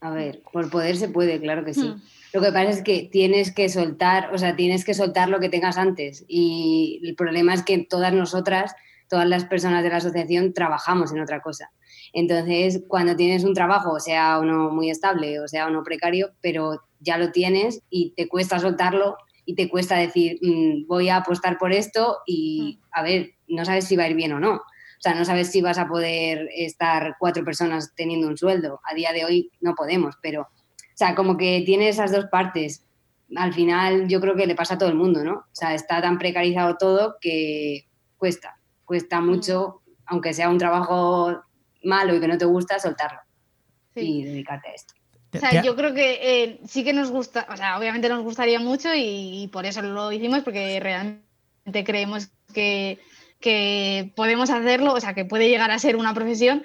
[0.00, 1.86] A ver, por poder se puede, claro que sí.
[1.86, 2.00] Hmm.
[2.32, 5.50] Lo que pasa es que tienes que soltar, o sea, tienes que soltar lo que
[5.50, 6.24] tengas antes.
[6.28, 8.74] Y el problema es que todas nosotras,
[9.10, 11.72] todas las personas de la asociación, trabajamos en otra cosa.
[12.18, 17.18] Entonces, cuando tienes un trabajo, sea uno muy estable o sea uno precario, pero ya
[17.18, 21.74] lo tienes y te cuesta soltarlo y te cuesta decir, mm, voy a apostar por
[21.74, 22.88] esto y, mm.
[22.92, 24.54] a ver, no sabes si va a ir bien o no.
[24.54, 28.80] O sea, no sabes si vas a poder estar cuatro personas teniendo un sueldo.
[28.90, 32.82] A día de hoy no podemos, pero, o sea, como que tiene esas dos partes.
[33.36, 35.34] Al final yo creo que le pasa a todo el mundo, ¿no?
[35.34, 37.84] O sea, está tan precarizado todo que
[38.16, 39.26] cuesta, cuesta mm.
[39.26, 41.42] mucho, aunque sea un trabajo
[41.86, 43.20] malo y que no te gusta, soltarlo
[43.94, 44.94] y dedicarte a esto.
[45.32, 48.58] O sea, yo creo que eh, sí que nos gusta, o sea, obviamente nos gustaría
[48.60, 52.98] mucho y, por eso lo hicimos, porque realmente creemos que,
[54.14, 56.64] podemos hacerlo, o sea, que puede llegar a ser una profesión.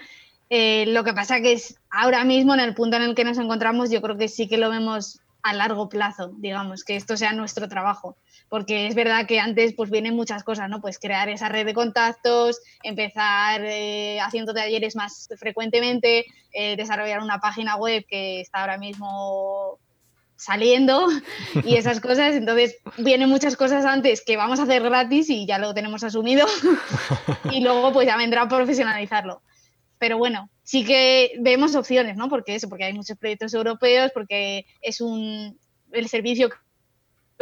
[0.49, 3.37] Eh, lo que pasa que es ahora mismo, en el punto en el que nos
[3.37, 7.33] encontramos, yo creo que sí que lo vemos a largo plazo, digamos, que esto sea
[7.33, 8.17] nuestro trabajo.
[8.51, 10.81] Porque es verdad que antes pues vienen muchas cosas, ¿no?
[10.81, 17.39] Pues crear esa red de contactos, empezar eh, haciendo talleres más frecuentemente, eh, desarrollar una
[17.39, 19.79] página web que está ahora mismo
[20.35, 21.07] saliendo
[21.63, 22.35] y esas cosas.
[22.35, 26.45] Entonces, vienen muchas cosas antes que vamos a hacer gratis y ya lo tenemos asumido.
[27.53, 29.41] y luego, pues ya vendrá a profesionalizarlo.
[29.97, 32.27] Pero bueno, sí que vemos opciones, ¿no?
[32.27, 35.57] Porque eso, porque hay muchos proyectos europeos, porque es un.
[35.93, 36.49] El servicio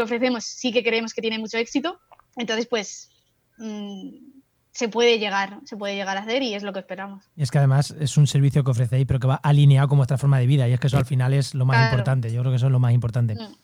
[0.04, 2.00] ofrecemos sí que creemos que tiene mucho éxito.
[2.36, 3.10] Entonces, pues.
[3.58, 4.40] Mm,
[4.72, 7.26] se puede llegar, se puede llegar a hacer y es lo que esperamos.
[7.36, 10.18] Y es que además es un servicio que ofrecéis, pero que va alineado con vuestra
[10.18, 10.70] forma de vida.
[10.70, 12.32] Y es que eso al final es lo más importante.
[12.32, 13.36] Yo creo que eso es lo más importante.
[13.36, 13.56] Mm.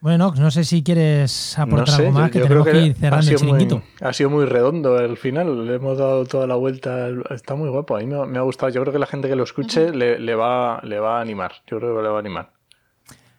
[0.00, 3.82] Bueno, no sé si quieres aportar algo más, que tenemos que, ir cerrando el chiringuito.
[4.02, 7.96] ha sido muy redondo el final, le hemos dado toda la vuelta, está muy guapo,
[7.96, 8.70] a mí me, ha gustado.
[8.70, 11.78] Yo creo que la gente que lo escuche le, va, le va a animar, yo
[11.78, 12.52] creo que le va a animar.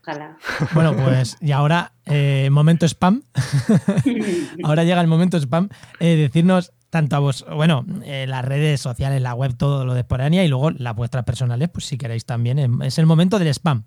[0.08, 0.38] Ojalá.
[0.74, 3.24] Bueno, pues y ahora, eh, momento spam.
[4.64, 5.68] ahora llega el momento spam.
[5.99, 10.01] Eh, decirnos tanto a vos, bueno, eh, las redes sociales, la web, todo lo de
[10.01, 12.82] Esporania y luego las vuestras personales, pues si queréis también.
[12.82, 13.84] Es el momento del spam.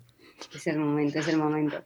[0.53, 1.77] Es el momento, es el momento.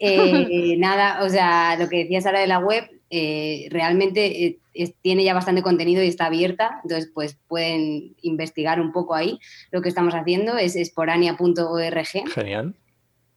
[0.00, 4.58] Eh, nada, o sea, lo que decías ahora de la web, eh, realmente
[5.02, 9.38] tiene ya bastante contenido y está abierta, entonces pues pueden investigar un poco ahí.
[9.70, 12.32] Lo que estamos haciendo es esporania.org.
[12.34, 12.74] Genial.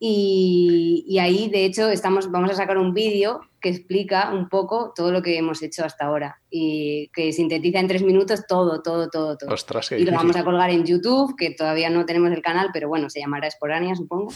[0.03, 5.11] Y, ahí, de hecho, estamos, vamos a sacar un vídeo que explica un poco todo
[5.11, 9.37] lo que hemos hecho hasta ahora y que sintetiza en tres minutos todo, todo, todo,
[9.37, 9.55] todo.
[9.95, 13.11] y lo vamos a colgar en YouTube, que todavía no tenemos el canal, pero bueno,
[13.11, 14.31] se llamará Esporania, supongo.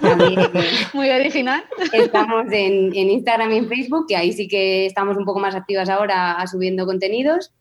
[0.94, 1.64] Muy original.
[1.92, 5.54] Estamos en, en, Instagram y en Facebook, que ahí sí que estamos un poco más
[5.54, 7.52] activas ahora subiendo contenidos.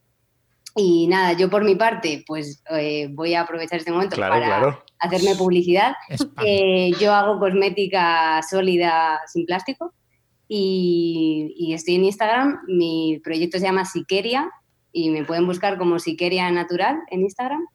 [0.79, 5.35] Y nada, yo por mi parte, pues eh, voy a aprovechar este momento para hacerme
[5.35, 5.93] publicidad.
[6.45, 9.95] Eh, yo hago cosmética sólida sin plástico
[10.47, 12.59] y, estoy en Instagram.
[12.67, 14.51] Mi proyecto se llama Siqueria
[14.91, 17.65] y me pueden buscar como Siqueria Natural en Instagram.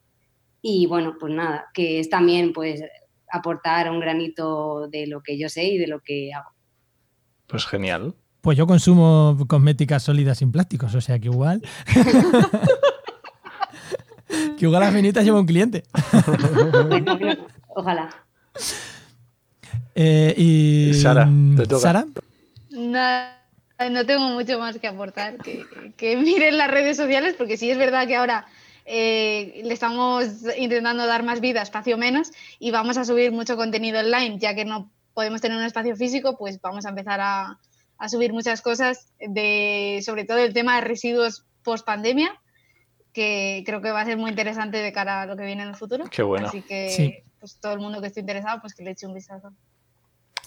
[0.60, 2.82] Y bueno, pues nada, que es también pues
[3.32, 6.50] aportar un granito de lo que yo sé y de lo que hago.
[7.48, 8.14] Pues genial.
[8.42, 11.62] Pues yo consumo cosméticas sólidas sin plásticos, o sea que igual.
[14.62, 15.82] que igual las finitas lleva un cliente.
[17.74, 18.14] ojalá.
[19.92, 21.80] Eh, y Sara, te toca.
[21.80, 22.06] Sara.
[23.90, 25.38] no tengo mucho más que aportar.
[25.96, 28.46] Que, miren las redes sociales, porque sí es verdad que ahora
[28.84, 33.98] eh, le estamos intentando dar más vida, espacio menos, y vamos a subir mucho contenido
[33.98, 37.58] online, ya que no podemos tener un espacio físico, pues vamos a empezar a,
[37.98, 42.40] a subir muchas cosas, de, sobre todo el tema de residuos post pandemia,
[43.12, 45.68] que creo que va a ser muy interesante de cara a lo que viene en
[45.68, 46.04] el futuro.
[46.10, 46.48] Qué bueno.
[46.48, 49.52] Así que pues, todo el mundo que esté interesado, pues que le eche un vistazo.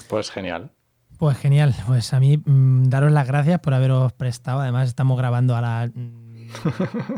[0.09, 0.71] Pues genial.
[1.17, 1.73] Pues genial.
[1.87, 4.59] Pues a mí mm, daros las gracias por haberos prestado.
[4.59, 6.47] Además estamos grabando a las mm,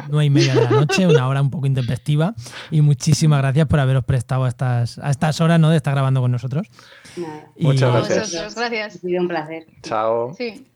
[0.09, 2.35] nueve y media de la noche, una hora un poco intempestiva.
[2.69, 5.69] Y muchísimas gracias por haberos prestado a estas, a estas horas ¿no?
[5.69, 6.67] de estar grabando con nosotros.
[7.57, 8.55] Muchas gracias.
[8.55, 8.95] gracias.
[8.95, 9.65] Ha sido un placer.
[9.81, 10.33] Chao.
[10.37, 10.67] Sí.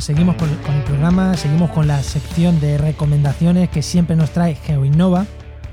[0.00, 4.54] Pues seguimos con, el programa, seguimos con la sección de recomendaciones que siempre nos trae
[4.54, 5.26] GeoInnova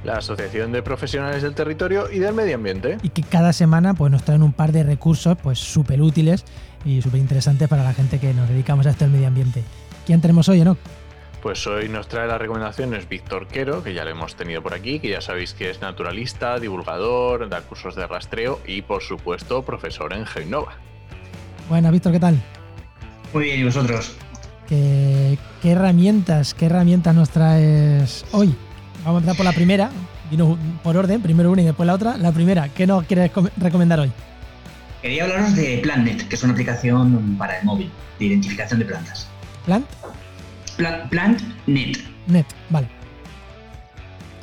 [0.04, 2.98] la Asociación de Profesionales del Territorio y del Medio Ambiente.
[3.04, 6.44] Y que cada semana pues, nos traen un par de recursos pues súper útiles
[6.84, 9.64] y súper interesantes para la gente que nos dedicamos a esto del medio ambiente.
[10.06, 10.76] ¿Quién tenemos hoy, no?
[11.42, 15.00] Pues hoy nos trae las recomendaciones Víctor Quero, que ya lo hemos tenido por aquí,
[15.00, 20.12] que ya sabéis que es naturalista, divulgador, da cursos de rastreo y, por supuesto, profesor
[20.12, 20.74] en Genova.
[21.70, 22.42] Bueno, Víctor, ¿qué tal?
[23.38, 24.14] Muy bien, ¿y vosotros?
[24.68, 28.56] ¿Qué, ¿Qué, herramientas, qué herramientas nos traes hoy?
[29.06, 29.92] Vamos a empezar por la primera,
[30.82, 32.18] por orden, primero una y después la otra.
[32.18, 34.12] La primera, ¿qué nos quieres recomendar hoy?
[35.04, 39.28] Quería hablaros de PlantNet, que es una aplicación para el móvil de identificación de plantas.
[39.68, 39.86] ¿Plant?
[41.12, 42.00] PlantNet.
[42.26, 42.88] Net, vale.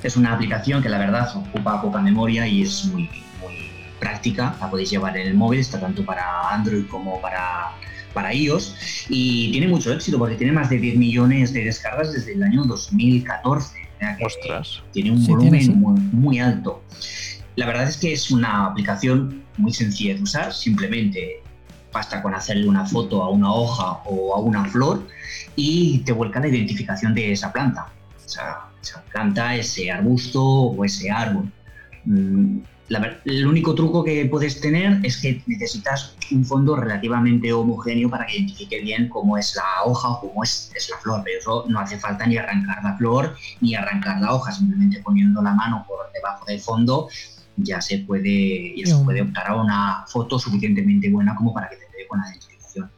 [0.05, 4.55] Es una aplicación que la verdad ocupa poca memoria y es muy, muy práctica.
[4.61, 7.73] La podéis llevar en el móvil, está tanto para Android como para
[8.15, 8.75] para iOS
[9.09, 12.65] y tiene mucho éxito porque tiene más de 10 millones de descargas desde el año
[12.65, 13.85] 2014.
[14.25, 14.83] Ostras.
[14.93, 15.81] Tiene un volumen
[16.13, 16.83] muy, alto.
[17.57, 21.43] La verdad es que es una aplicación muy sencilla de usar, simplemente
[21.93, 25.07] basta con hacerle una foto a una hoja o a una flor
[25.55, 27.87] y te vuelca la identificación de esa planta.
[28.25, 31.51] O sea, esa planta, ese arbusto o ese árbol.
[32.91, 38.27] Mm, el único truco que puedes tener es que necesitas un fondo relativamente homogéneo para
[38.27, 41.81] que identifique bien cómo es la hoja o cómo es, la flor, pero eso no
[41.81, 45.99] hace falta ni arrancar la flor ni arrancar la hoja, simplemente poniendo la mano por
[46.13, 47.09] debajo del fondo
[47.57, 51.77] ya se puede, ya se puede optar a una foto suficientemente buena como para que
[51.77, 52.91] te dé buena identificación.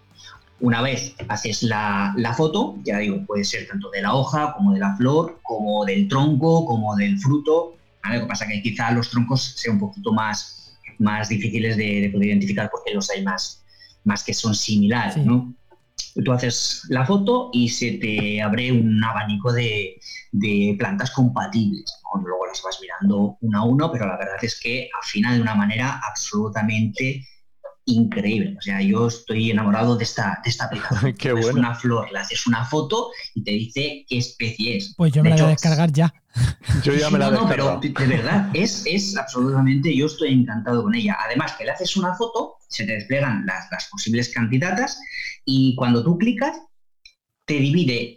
[0.60, 4.72] Una vez haces la, la foto, ya digo, puede ser tanto de la hoja como
[4.72, 7.76] de la flor, como del tronco, como del fruto,
[8.14, 12.28] lo que pasa que quizá los troncos sean un poquito más, más difíciles de, poder
[12.28, 13.64] identificar porque los hay más,
[14.04, 15.54] más que son similares, ¿no?
[16.24, 19.98] Tú haces la foto y se te abre un abanico de,
[20.32, 21.84] de plantas compatibles.
[22.24, 25.54] Luego las vas mirando uno a uno, pero la verdad es que afina de una
[25.54, 27.26] manera absolutamente
[27.86, 28.56] increíble.
[28.58, 31.14] O sea, yo estoy enamorado de esta, de esta aplicación.
[31.18, 34.94] Qué es una flor, le haces una foto y te dice qué especie es.
[34.96, 36.12] Pues yo me la voy a descargar ya.
[36.84, 40.82] Yo ya me la no, no, pero de verdad, es, es absolutamente, yo estoy encantado
[40.82, 41.16] con ella.
[41.24, 45.00] Además, que le haces una foto, se te despliegan las, las posibles candidatas
[45.46, 46.60] y cuando tú clicas,
[47.46, 48.16] te divide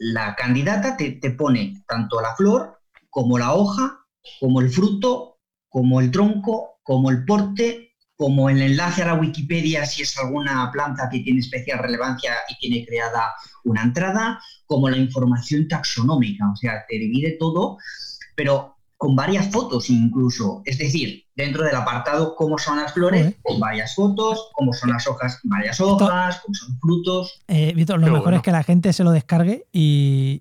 [0.00, 2.78] la candidata, te, te pone tanto la flor
[3.08, 4.00] como la hoja,
[4.38, 5.38] como el fruto,
[5.70, 7.85] como el tronco, como el porte,
[8.16, 12.56] como el enlace a la Wikipedia si es alguna planta que tiene especial relevancia y
[12.58, 13.32] tiene creada
[13.64, 17.78] una entrada, como la información taxonómica, o sea, te divide todo,
[18.34, 23.60] pero con varias fotos incluso, es decir, dentro del apartado cómo son las flores, con
[23.60, 27.42] varias fotos, cómo son las hojas, varias hojas, cómo son frutos.
[27.46, 30.40] Eh, Víctor, lo mejor es que la gente se lo descargue y,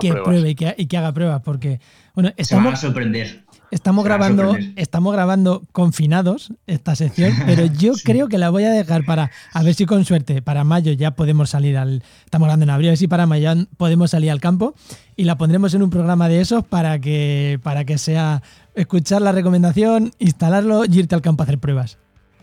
[0.00, 1.80] que pruebe y que, haga pruebas, porque
[2.14, 3.44] bueno, estamos, se van a sorprender.
[3.70, 9.04] Estamos grabando, estamos grabando confinados esta sección, pero yo creo que la voy a dejar
[9.04, 12.70] para, a ver si con suerte, para mayo ya podemos salir al, estamos hablando en
[12.70, 14.74] abril, a ver si para mayo podemos salir al campo
[15.16, 18.42] y la pondremos en un programa de esos para que, para que sea
[18.74, 21.98] escuchar la recomendación, instalarlo y irte al campo a hacer pruebas.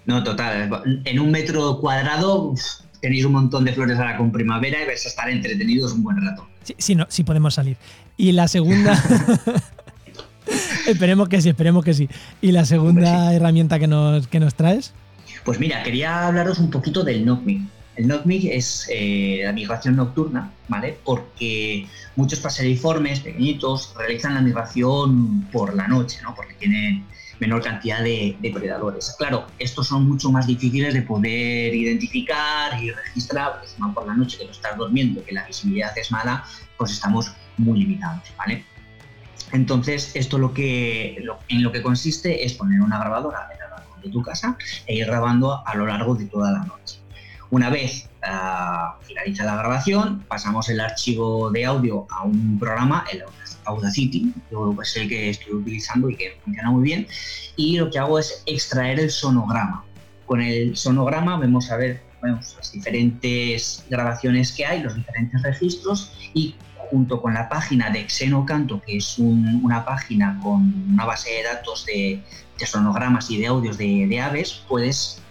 [0.05, 0.69] No, total,
[1.05, 2.53] en un metro cuadrado
[3.01, 6.23] tenéis un montón de flores ahora con primavera y vais a estar entretenidos un buen
[6.23, 6.47] rato.
[6.61, 7.77] Sí, sí, no, sí podemos salir.
[8.15, 9.01] Y la segunda...
[10.87, 12.09] esperemos que sí, esperemos que sí.
[12.41, 14.93] ¿Y la segunda herramienta que nos, que nos traes?
[15.43, 17.61] Pues mira, quería hablaros un poquito del NOCMIG.
[17.95, 20.97] El NOCMIG es eh, la migración nocturna, ¿vale?
[21.03, 26.35] Porque muchos paseriformes pequeñitos realizan la migración por la noche, ¿no?
[26.35, 27.05] Porque tienen
[27.39, 29.15] menor cantidad de depredadores.
[29.17, 34.07] Claro, estos son mucho más difíciles de poder identificar y registrar, porque si van por
[34.07, 36.43] la noche que no estás durmiendo, que la visibilidad es mala,
[36.77, 38.65] pues estamos muy limitados, ¿vale?
[39.55, 44.01] Entonces, esto lo que, en lo que consiste es poner una grabadora en el balcón
[44.01, 46.99] de tu casa e ir grabando a lo largo de toda la noche.
[47.51, 53.23] Una vez uh, finaliza la grabación, pasamos el archivo de audio a un programa, el
[53.63, 57.07] Audacity, yo es el que estoy utilizando y que funciona muy bien,
[57.55, 59.85] y lo que hago es extraer el sonograma.
[60.25, 66.11] Con el sonograma vemos a ver vemos las diferentes grabaciones que hay, los diferentes registros
[66.33, 66.55] y
[66.95, 71.85] junto con la página de Xenocanto, que es una página con una base de datos
[71.85, 72.21] de,
[72.65, 75.21] sonogramas y de audios de, aves, puedes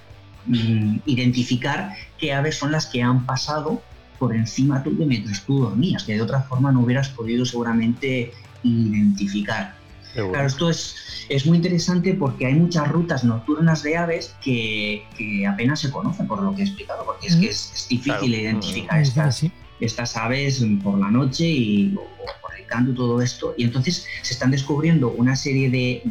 [0.44, 3.80] mm, identificar qué aves son las que han pasado
[4.18, 8.30] por encima tuyo mientras tú dormías, que de otra forma no hubieras podido seguramente
[8.62, 9.74] identificar.
[10.12, 10.94] Claro, esto es,
[11.30, 15.02] es muy interesante porque hay muchas rutas nocturnas de aves que,
[15.50, 19.46] apenas se conocen, por lo que he explicado, porque es que es, difícil identificar estas,
[19.80, 21.96] estas aves por la noche y
[22.40, 23.54] por el canto y todo esto.
[23.56, 26.02] Y entonces se están descubriendo una serie de,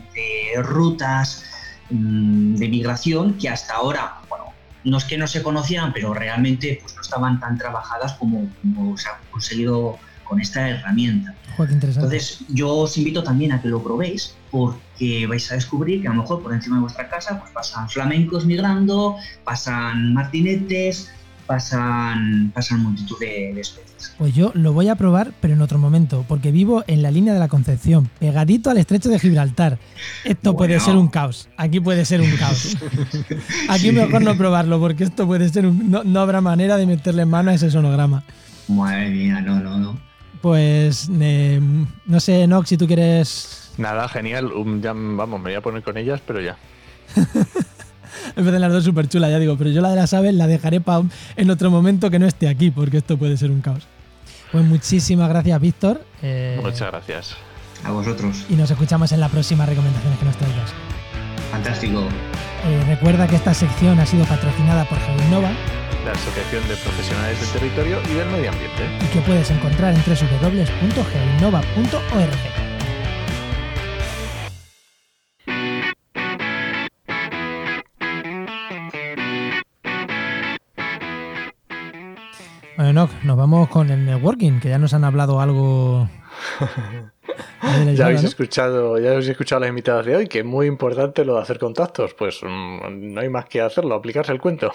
[0.62, 1.46] rutas
[1.90, 4.46] mm, de migración que hasta ahora, bueno,
[4.84, 8.50] no es que no se conocían, pero realmente pues, no estaban tan trabajadas como,
[8.98, 11.36] se ha conseguido con esta herramienta.
[11.60, 16.14] Entonces, yo os invito también a que lo probéis, porque vais a descubrir que a
[16.14, 21.12] lo mejor por encima de vuestra casa pues, pasan flamencos migrando, pasan martinetes,
[21.54, 24.16] pasan, pasan multitud de, especies.
[24.18, 27.32] Pues yo lo voy a probar, pero en otro momento, porque vivo en la línea
[27.32, 29.78] de la Concepción, pegadito al estrecho de Gibraltar.
[30.24, 31.50] Esto puede ser un caos.
[31.56, 32.76] Aquí puede ser un caos.
[33.70, 35.92] Aquí mejor no probarlo, porque esto puede ser un.
[35.92, 38.24] No, habrá manera de meterle mano a ese sonograma.
[38.68, 40.00] Madre mía, no, no, no.
[40.42, 41.62] Pues eh,
[42.08, 43.72] no sé, Nox, si tú quieres.
[43.78, 44.52] Nada, genial.
[44.82, 46.58] Ya, vamos, me voy a poner con ellas, pero ya.
[48.36, 50.48] Me parecen las dos súper chulas, ya digo, pero yo la de las aves la
[50.48, 51.04] dejaré para
[51.36, 53.84] en otro momento que no esté aquí, porque esto puede ser un caos.
[54.52, 56.06] Pues muchísimas gracias, Víctor.
[56.22, 57.36] Eh, Muchas gracias.
[57.84, 58.46] A vosotros.
[58.50, 60.72] Y nos escuchamos en la próxima recomendación que nos traigas.
[61.52, 62.08] Fantástico.
[62.66, 65.52] Eh, recuerda que esta sección ha sido patrocinada por Geoinnova,
[66.06, 68.84] la Asociación de Profesionales del Territorio y del Medio Ambiente.
[69.02, 72.63] Y que puedes encontrar en www.geoinnova.org.
[82.78, 86.10] Enoch, nos vamos con el networking, que ya nos han hablado algo.
[87.96, 88.28] Ya habéis ¿no?
[88.28, 91.58] escuchado, ya habéis escuchado las invitadas de hoy, que es muy importante lo de hacer
[91.58, 92.14] contactos.
[92.14, 94.72] Pues mm, no hay más que hacerlo, aplicarse el cuento.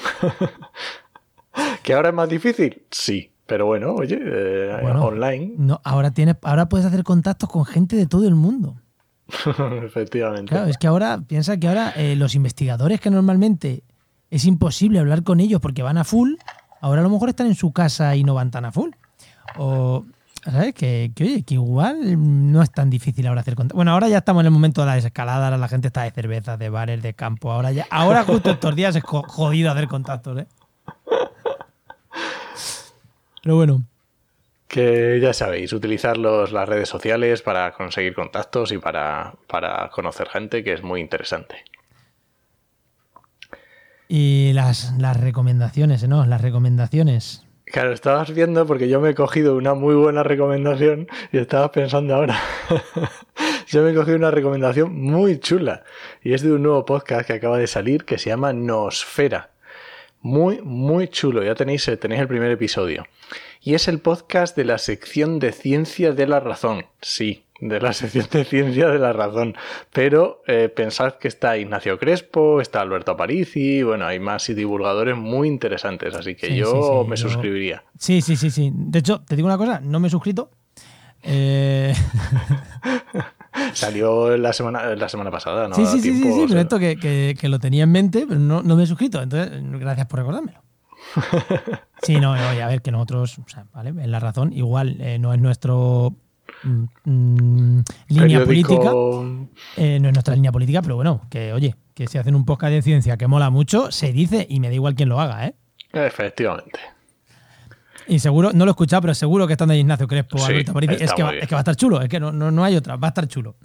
[1.82, 2.82] ¿Que ahora es más difícil?
[2.90, 3.30] Sí.
[3.46, 5.04] Pero bueno, oye, eh, Bueno.
[5.04, 8.76] online, No, ahora, tienes, ahora puedes hacer contactos con gente de todo el mundo.
[9.84, 10.50] efectivamente.
[10.50, 13.84] Claro, es que ahora, piensa que ahora eh, los investigadores que normalmente
[14.30, 16.34] es imposible hablar con ellos porque van a full,
[16.80, 18.90] ahora a lo mejor están en su casa y no van tan a full.
[19.56, 20.04] O,
[20.44, 20.74] ¿sabes?
[20.74, 21.98] Que, oye, que igual
[22.52, 23.76] no es tan difícil ahora hacer contactos.
[23.76, 26.10] Bueno, ahora ya estamos en el momento de la desescalada, ahora la gente está de
[26.10, 27.50] cervezas, de bares, de campo.
[27.52, 30.46] Ahora ya, ahora justo estos días es jo- jodido hacer contactos, ¿eh?
[33.42, 33.82] Pero bueno,
[34.66, 40.28] Que ya sabéis, utilizar los- las redes sociales para conseguir contactos y para, para conocer
[40.28, 41.64] gente, que es muy interesante.
[44.08, 46.24] Y las, las recomendaciones, ¿no?
[46.26, 47.44] Las recomendaciones.
[47.66, 52.14] Claro, estabas viendo porque yo me he cogido una muy buena recomendación y estabas pensando
[52.14, 52.40] ahora.
[53.68, 55.84] yo me he cogido una recomendación muy chula
[56.22, 59.50] y es de un nuevo podcast que acaba de salir que se llama Nosfera.
[60.22, 61.44] Muy, muy chulo.
[61.44, 63.06] Ya tenéis, eh, tenéis el primer episodio.
[63.60, 66.86] Y es el podcast de la sección de Ciencia de la Razón.
[67.02, 69.54] Sí, de la sección de Ciencia de la Razón.
[69.92, 75.48] Pero eh, pensad que está Ignacio Crespo, está Alberto Aparici, bueno, hay más divulgadores muy
[75.48, 77.84] interesantes, así que Sí, yo sí, sí, me yo- suscribiría.
[77.98, 78.70] Sí, sí, sí, sí.
[78.74, 80.50] De hecho, te digo una cosa, no me he suscrito.
[81.22, 81.92] Eh,
[83.72, 85.74] Salió la semana, la semana pasada, ¿no?
[85.74, 88.38] sí, sí, sí, sí, o pero esto que, que- que lo tenía en mente, pero
[88.38, 89.20] no, no me he suscrito.
[89.20, 89.50] Entonces,
[89.80, 90.60] gracias por recordármelo.
[92.02, 95.18] Sí, no, oye, a ver, que nosotros, o sea, vale, es la razón, igual eh,
[95.18, 96.14] no es nuestro
[96.62, 98.90] mm, mm, línea política,
[99.76, 102.72] eh, no es nuestra línea política, pero bueno, que oye, que si hacen un podcast
[102.72, 105.54] de ciencia que mola mucho, se dice y me da igual quién lo haga, ¿eh?
[105.92, 106.78] Efectivamente.
[108.06, 110.78] Y seguro, no lo he escuchado, pero seguro que estando ahí Ignacio Crespo, Sí, Alberto
[110.80, 112.74] es que, va, es que va a estar chulo, es que no, no, no hay
[112.74, 113.56] otra, va a estar chulo.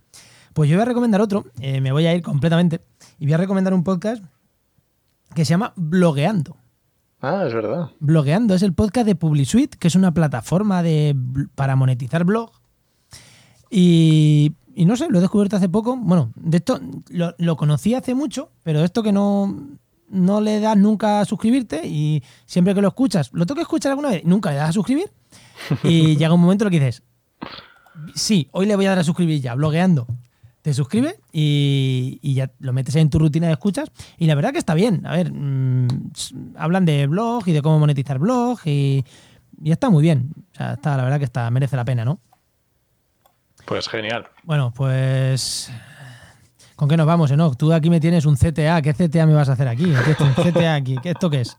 [0.53, 2.81] Pues yo voy a recomendar otro, eh, me voy a ir completamente,
[3.19, 4.23] y voy a recomendar un podcast
[5.33, 6.57] que se llama Blogueando.
[7.21, 7.91] Ah, es verdad.
[7.99, 11.15] Blogueando es el podcast de PubliSuite, que es una plataforma de,
[11.55, 12.51] para monetizar blog.
[13.75, 15.97] Y, y no sé, lo he descubierto hace poco.
[15.97, 20.77] Bueno, de esto lo, lo conocí hace mucho, pero esto que no, no le das
[20.77, 24.51] nunca a suscribirte y siempre que lo escuchas, lo tengo que escuchar alguna vez, nunca
[24.51, 25.11] le das a suscribir.
[25.83, 27.03] Y llega un momento en el que dices,
[28.13, 30.05] sí, hoy le voy a dar a suscribir ya, blogueando.
[30.61, 33.91] Te suscribes y, y ya lo metes en tu rutina de escuchas.
[34.17, 35.05] Y la verdad que está bien.
[35.05, 35.87] A ver, mm,
[36.55, 39.03] hablan de blog y de cómo monetizar blog y,
[39.61, 40.29] y está muy bien.
[40.53, 42.19] O sea, está, la verdad que está, merece la pena, ¿no?
[43.65, 44.27] Pues genial.
[44.43, 45.71] Bueno, pues.
[46.75, 47.55] ¿Con qué nos vamos, Enoch?
[47.55, 48.81] Tú aquí me tienes un CTA.
[48.81, 49.93] ¿Qué CTA me vas a hacer aquí?
[50.05, 50.97] ¿Qué es un CTA aquí?
[51.01, 51.57] ¿Qué esto qué es?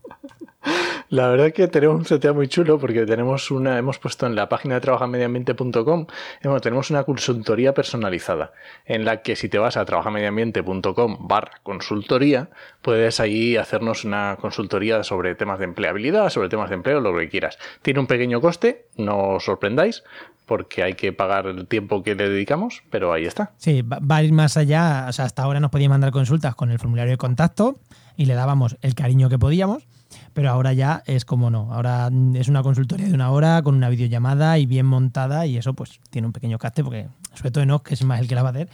[1.10, 4.48] La verdad que tenemos un CTA muy chulo porque tenemos una, hemos puesto en la
[4.48, 6.06] página de trabajamediambiente.com,
[6.40, 8.52] hemos- tenemos una consultoría personalizada
[8.86, 12.48] en la que si te vas a trabajamediambiente.com barra consultoría,
[12.82, 17.28] puedes ahí hacernos una consultoría sobre temas de empleabilidad, sobre temas de empleo, lo que
[17.28, 17.58] quieras.
[17.82, 20.02] Tiene un pequeño coste, no os sorprendáis,
[20.46, 23.52] porque hay que pagar el tiempo que le dedicamos, pero ahí está.
[23.56, 25.06] Sí, va, a ir más allá.
[25.08, 27.78] O sea, hasta ahora nos podían mandar consultas con el formulario de contacto
[28.16, 29.86] y le dábamos el cariño que podíamos,
[30.34, 31.72] pero ahora ya es como no.
[31.72, 35.56] Ahora mm, es una consultoría de una hora con una videollamada y bien montada y
[35.56, 38.34] eso pues tiene un pequeño caste porque, sobre todo Enoch, que es más el que
[38.34, 38.68] la va a hacer,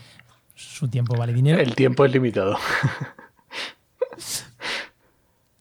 [0.55, 1.59] su tiempo vale dinero.
[1.59, 2.57] El tiempo es limitado.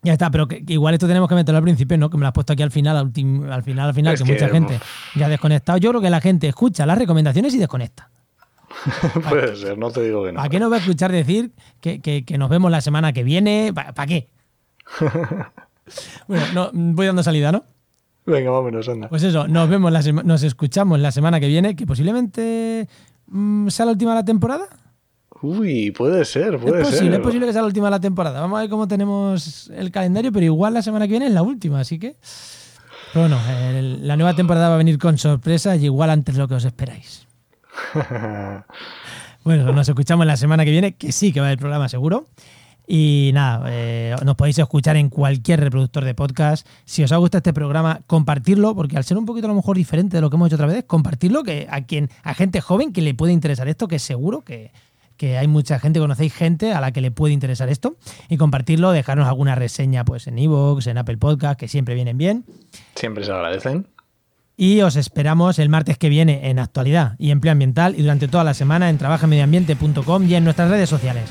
[0.02, 2.08] Ya está, pero que, que igual esto tenemos que meterlo al principio, ¿no?
[2.08, 4.32] Que me lo has puesto aquí al final, al, final, al final, Es que, que,
[4.32, 4.80] mucha gente
[5.14, 5.76] ya ha desconectado.
[5.76, 8.08] Yo creo que la gente escucha las recomendaciones y desconecta.
[9.28, 10.36] Puede ser, no te digo que no.
[10.38, 13.24] ¿Para qué nos va a escuchar decir que, que- que nos vemos la semana que
[13.24, 13.72] viene?
[13.74, 14.28] ¿Para qué?
[16.28, 17.64] bueno, no, voy dando salida, ¿no?
[18.26, 19.08] Venga, vámonos, anda.
[19.08, 22.88] Pues eso, nos vemos, la nos escuchamos la semana que viene, que posiblemente
[23.26, 24.66] mm, sea la última de la temporada.
[25.42, 27.20] Uy, puede ser, puede es posible, ser.
[27.20, 28.40] es posible que sea la última de la temporada.
[28.42, 31.42] Vamos a ver cómo tenemos el calendario, pero igual la semana que viene es la
[31.42, 32.16] última, así que.
[33.14, 36.40] Pero bueno, el- la nueva temporada va a venir con sorpresas y igual antes de
[36.42, 37.26] lo que os esperáis.
[39.42, 42.26] Bueno, nos escuchamos la semana que viene, que sí que va haber programa seguro.
[42.92, 46.66] Y nada, eh, nos podéis escuchar en cualquier reproductor de podcast.
[46.84, 49.76] Si os ha gustado este programa, compartirlo, porque al ser un poquito a lo mejor
[49.76, 52.92] diferente de lo que hemos hecho otra vez, compartirlo que a quien, a gente joven
[52.92, 54.72] que le puede interesar esto, que seguro que,
[55.16, 57.94] que hay mucha gente, conocéis gente a la que le puede interesar esto.
[58.28, 62.44] Y compartirlo, dejarnos alguna reseña pues en Evox, en Apple Podcast, que siempre vienen bien.
[62.96, 63.86] Siempre se agradecen.
[64.56, 68.42] Y os esperamos el martes que viene en Actualidad y Empleo Ambiental y durante toda
[68.42, 71.30] la semana en trabajamediambiente.com y en nuestras redes sociales.